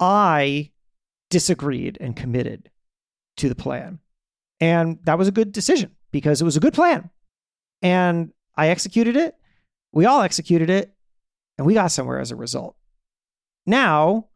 I 0.00 0.70
disagreed 1.30 1.98
and 2.00 2.16
committed 2.16 2.70
to 3.38 3.48
the 3.48 3.54
plan. 3.54 3.98
And 4.60 4.98
that 5.04 5.18
was 5.18 5.28
a 5.28 5.32
good 5.32 5.52
decision 5.52 5.92
because 6.12 6.40
it 6.40 6.44
was 6.44 6.56
a 6.56 6.60
good 6.60 6.74
plan. 6.74 7.10
And 7.82 8.32
I 8.56 8.68
executed 8.68 9.16
it. 9.16 9.34
We 9.92 10.06
all 10.06 10.22
executed 10.22 10.70
it. 10.70 10.92
And 11.58 11.66
we 11.66 11.74
got 11.74 11.90
somewhere 11.90 12.20
as 12.20 12.30
a 12.30 12.36
result. 12.36 12.76
Now, 13.64 14.28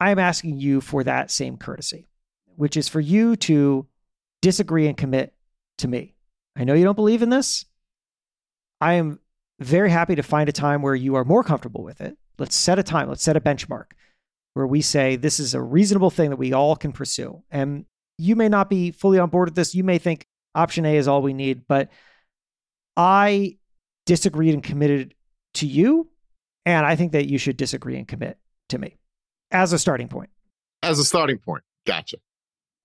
I'm 0.00 0.18
asking 0.18 0.58
you 0.58 0.80
for 0.80 1.04
that 1.04 1.30
same 1.30 1.56
courtesy, 1.56 2.08
which 2.56 2.76
is 2.76 2.88
for 2.88 3.00
you 3.00 3.36
to 3.36 3.86
disagree 4.42 4.86
and 4.86 4.96
commit 4.96 5.34
to 5.78 5.88
me. 5.88 6.14
I 6.56 6.64
know 6.64 6.74
you 6.74 6.84
don't 6.84 6.96
believe 6.96 7.22
in 7.22 7.30
this. 7.30 7.64
I 8.80 8.94
am 8.94 9.20
very 9.58 9.90
happy 9.90 10.14
to 10.16 10.22
find 10.22 10.48
a 10.48 10.52
time 10.52 10.82
where 10.82 10.94
you 10.94 11.14
are 11.14 11.24
more 11.24 11.42
comfortable 11.42 11.82
with 11.82 12.00
it. 12.00 12.16
Let's 12.38 12.56
set 12.56 12.78
a 12.78 12.82
time, 12.82 13.08
let's 13.08 13.22
set 13.22 13.36
a 13.36 13.40
benchmark 13.40 13.86
where 14.54 14.66
we 14.66 14.80
say 14.80 15.16
this 15.16 15.38
is 15.38 15.54
a 15.54 15.62
reasonable 15.62 16.10
thing 16.10 16.30
that 16.30 16.36
we 16.36 16.52
all 16.52 16.76
can 16.76 16.92
pursue. 16.92 17.42
And 17.50 17.84
you 18.18 18.36
may 18.36 18.48
not 18.48 18.70
be 18.70 18.90
fully 18.90 19.18
on 19.18 19.28
board 19.28 19.48
with 19.48 19.56
this. 19.56 19.74
You 19.74 19.84
may 19.84 19.98
think 19.98 20.26
Option 20.54 20.86
A 20.86 20.96
is 20.96 21.08
all 21.08 21.22
we 21.22 21.34
need. 21.34 21.66
But 21.66 21.90
I 22.96 23.58
disagreed 24.06 24.54
and 24.54 24.62
committed 24.62 25.14
to 25.54 25.66
you. 25.66 26.08
And 26.64 26.86
I 26.86 26.96
think 26.96 27.12
that 27.12 27.26
you 27.26 27.38
should 27.38 27.56
disagree 27.56 27.96
and 27.96 28.08
commit 28.08 28.38
to 28.70 28.78
me 28.78 28.96
as 29.50 29.72
a 29.72 29.78
starting 29.78 30.08
point. 30.08 30.30
As 30.82 30.98
a 30.98 31.04
starting 31.04 31.38
point. 31.38 31.62
Gotcha. 31.86 32.16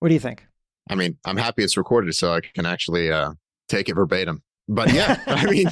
What 0.00 0.08
do 0.08 0.14
you 0.14 0.20
think? 0.20 0.46
I 0.88 0.94
mean, 0.94 1.16
I'm 1.24 1.36
happy 1.36 1.62
it's 1.62 1.76
recorded 1.76 2.14
so 2.14 2.32
I 2.32 2.40
can 2.40 2.66
actually 2.66 3.10
uh, 3.12 3.32
take 3.68 3.88
it 3.88 3.94
verbatim. 3.94 4.42
But 4.68 4.92
yeah, 4.92 5.20
I 5.26 5.46
mean, 5.46 5.68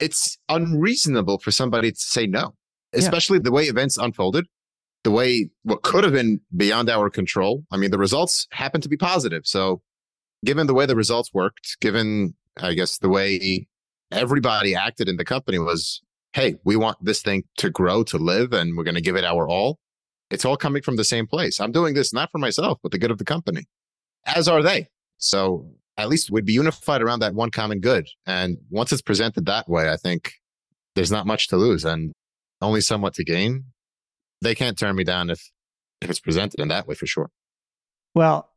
it's 0.00 0.38
unreasonable 0.48 1.38
for 1.38 1.50
somebody 1.50 1.92
to 1.92 1.98
say 1.98 2.26
no, 2.26 2.54
especially 2.92 3.38
yeah. 3.38 3.44
the 3.44 3.52
way 3.52 3.64
events 3.64 3.96
unfolded, 3.96 4.46
the 5.04 5.10
way 5.10 5.50
what 5.62 5.82
could 5.82 6.02
have 6.02 6.12
been 6.12 6.40
beyond 6.56 6.90
our 6.90 7.08
control. 7.08 7.64
I 7.70 7.76
mean, 7.76 7.90
the 7.90 7.98
results 7.98 8.48
happen 8.50 8.80
to 8.80 8.88
be 8.88 8.96
positive. 8.96 9.46
So 9.46 9.82
given 10.44 10.66
the 10.66 10.74
way 10.74 10.86
the 10.86 10.96
results 10.96 11.32
worked, 11.32 11.76
given, 11.80 12.34
I 12.60 12.74
guess, 12.74 12.98
the 12.98 13.08
way 13.08 13.68
everybody 14.10 14.74
acted 14.74 15.08
in 15.08 15.16
the 15.16 15.24
company 15.24 15.58
was, 15.58 16.02
hey, 16.32 16.56
we 16.64 16.76
want 16.76 16.96
this 17.02 17.22
thing 17.22 17.44
to 17.58 17.70
grow, 17.70 18.02
to 18.04 18.18
live, 18.18 18.52
and 18.52 18.76
we're 18.76 18.84
going 18.84 18.94
to 18.94 19.00
give 19.00 19.16
it 19.16 19.24
our 19.24 19.48
all. 19.48 19.78
It's 20.30 20.44
all 20.44 20.56
coming 20.56 20.82
from 20.82 20.96
the 20.96 21.04
same 21.04 21.26
place. 21.26 21.60
I'm 21.60 21.72
doing 21.72 21.94
this 21.94 22.12
not 22.12 22.30
for 22.32 22.38
myself, 22.38 22.78
but 22.82 22.90
the 22.90 22.98
good 22.98 23.10
of 23.10 23.18
the 23.18 23.24
company, 23.24 23.66
as 24.24 24.48
are 24.48 24.62
they. 24.62 24.88
So 25.18 25.70
at 25.96 26.08
least 26.08 26.30
we'd 26.30 26.46
be 26.46 26.54
unified 26.54 27.02
around 27.02 27.20
that 27.20 27.34
one 27.34 27.50
common 27.50 27.80
good. 27.80 28.08
And 28.26 28.56
once 28.70 28.90
it's 28.90 29.02
presented 29.02 29.46
that 29.46 29.68
way, 29.68 29.90
I 29.90 29.96
think 29.96 30.32
there's 30.94 31.12
not 31.12 31.26
much 31.26 31.48
to 31.48 31.56
lose 31.56 31.84
and 31.84 32.12
only 32.62 32.80
somewhat 32.80 33.14
to 33.14 33.24
gain. 33.24 33.66
They 34.44 34.54
can't 34.54 34.78
turn 34.78 34.94
me 34.94 35.04
down 35.04 35.30
if, 35.30 35.50
if 36.00 36.10
it's 36.10 36.20
presented 36.20 36.60
in 36.60 36.68
that 36.68 36.86
way 36.86 36.94
for 36.94 37.06
sure. 37.06 37.30
Well, 38.14 38.50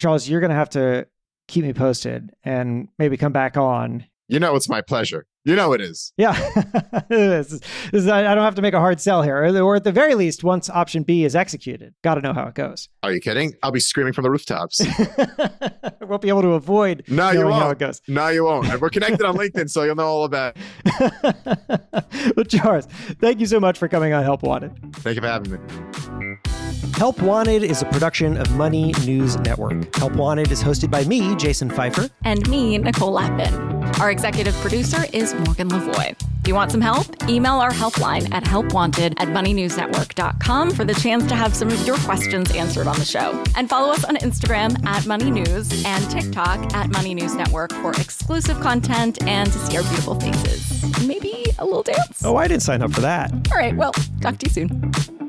Charles, 0.00 0.28
you're 0.28 0.40
going 0.40 0.50
to 0.50 0.56
have 0.56 0.70
to 0.70 1.06
keep 1.46 1.64
me 1.64 1.72
posted 1.72 2.32
and 2.42 2.88
maybe 2.98 3.16
come 3.16 3.32
back 3.32 3.56
on. 3.56 4.06
You 4.26 4.40
know, 4.40 4.56
it's 4.56 4.68
my 4.68 4.80
pleasure. 4.80 5.26
You 5.46 5.54
know 5.56 5.74
it 5.74 5.82
is. 5.82 6.10
Yeah. 6.16 6.32
this 7.10 7.52
is, 7.52 7.60
this 7.92 8.02
is, 8.04 8.08
I 8.08 8.34
don't 8.34 8.44
have 8.44 8.54
to 8.54 8.62
make 8.62 8.72
a 8.72 8.78
hard 8.80 8.98
sell 8.98 9.22
here. 9.22 9.36
Or, 9.62 9.76
at 9.76 9.84
the 9.84 9.92
very 9.92 10.14
least, 10.14 10.42
once 10.42 10.70
option 10.70 11.02
B 11.02 11.24
is 11.24 11.36
executed, 11.36 11.94
got 12.02 12.14
to 12.14 12.22
know 12.22 12.32
how 12.32 12.46
it 12.46 12.54
goes. 12.54 12.88
Are 13.02 13.12
you 13.12 13.20
kidding? 13.20 13.52
I'll 13.62 13.70
be 13.70 13.80
screaming 13.80 14.14
from 14.14 14.22
the 14.22 14.30
rooftops. 14.30 14.80
I 14.80 15.92
won't 16.00 16.22
be 16.22 16.30
able 16.30 16.42
to 16.42 16.52
avoid 16.52 17.04
No, 17.08 17.30
you 17.30 17.44
won't. 17.46 17.72
it 17.72 17.78
goes. 17.78 18.00
no, 18.08 18.28
you 18.28 18.44
won't. 18.44 18.68
And 18.68 18.80
We're 18.80 18.88
connected 18.88 19.22
on 19.26 19.36
LinkedIn, 19.36 19.68
so 19.68 19.82
you'll 19.82 19.96
know 19.96 20.06
all 20.06 20.24
about 20.24 20.56
it. 20.86 22.32
well, 22.36 22.44
Charles, 22.44 22.86
thank 23.20 23.38
you 23.38 23.46
so 23.46 23.60
much 23.60 23.76
for 23.78 23.86
coming 23.86 24.14
on 24.14 24.22
Help 24.22 24.42
Wanted. 24.42 24.72
Thank 24.96 25.16
you 25.16 25.22
for 25.22 25.28
having 25.28 25.52
me. 25.52 26.53
Help 26.96 27.20
Wanted 27.20 27.64
is 27.64 27.82
a 27.82 27.86
production 27.86 28.36
of 28.36 28.50
Money 28.52 28.92
News 29.04 29.36
Network. 29.38 29.94
Help 29.96 30.14
Wanted 30.14 30.52
is 30.52 30.62
hosted 30.62 30.90
by 30.90 31.04
me, 31.04 31.34
Jason 31.36 31.68
Feifer. 31.68 32.10
And 32.24 32.48
me, 32.48 32.78
Nicole 32.78 33.12
Lapin. 33.12 33.52
Our 34.00 34.10
executive 34.10 34.54
producer 34.56 35.04
is 35.12 35.34
Morgan 35.34 35.68
Lavoie. 35.68 36.16
If 36.40 36.48
you 36.48 36.54
want 36.54 36.70
some 36.70 36.80
help, 36.80 37.06
email 37.28 37.54
our 37.54 37.70
helpline 37.70 38.32
at 38.32 38.44
helpwanted 38.44 39.14
at 39.18 39.28
moneynewsnetwork.com 39.28 40.70
for 40.72 40.84
the 40.84 40.94
chance 40.94 41.26
to 41.26 41.34
have 41.34 41.54
some 41.54 41.68
of 41.68 41.86
your 41.86 41.96
questions 41.98 42.50
answered 42.52 42.86
on 42.86 42.98
the 42.98 43.04
show. 43.04 43.42
And 43.56 43.68
follow 43.68 43.92
us 43.92 44.04
on 44.04 44.16
Instagram 44.16 44.84
at 44.86 45.06
Money 45.06 45.30
News 45.30 45.84
and 45.84 46.10
TikTok 46.10 46.74
at 46.74 46.90
Money 46.90 47.14
News 47.14 47.34
Network 47.34 47.72
for 47.72 47.92
exclusive 47.92 48.60
content 48.60 49.22
and 49.26 49.50
to 49.50 49.58
see 49.58 49.76
our 49.76 49.82
beautiful 49.82 50.20
faces. 50.20 51.06
Maybe 51.06 51.46
a 51.58 51.64
little 51.64 51.82
dance. 51.82 52.24
Oh, 52.24 52.36
I 52.36 52.46
didn't 52.46 52.62
sign 52.62 52.82
up 52.82 52.92
for 52.92 53.00
that. 53.00 53.32
All 53.50 53.58
right, 53.58 53.74
well, 53.74 53.92
talk 54.20 54.38
to 54.38 54.46
you 54.46 54.52
soon 54.52 55.23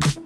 thank 0.00 0.16
you 0.16 0.21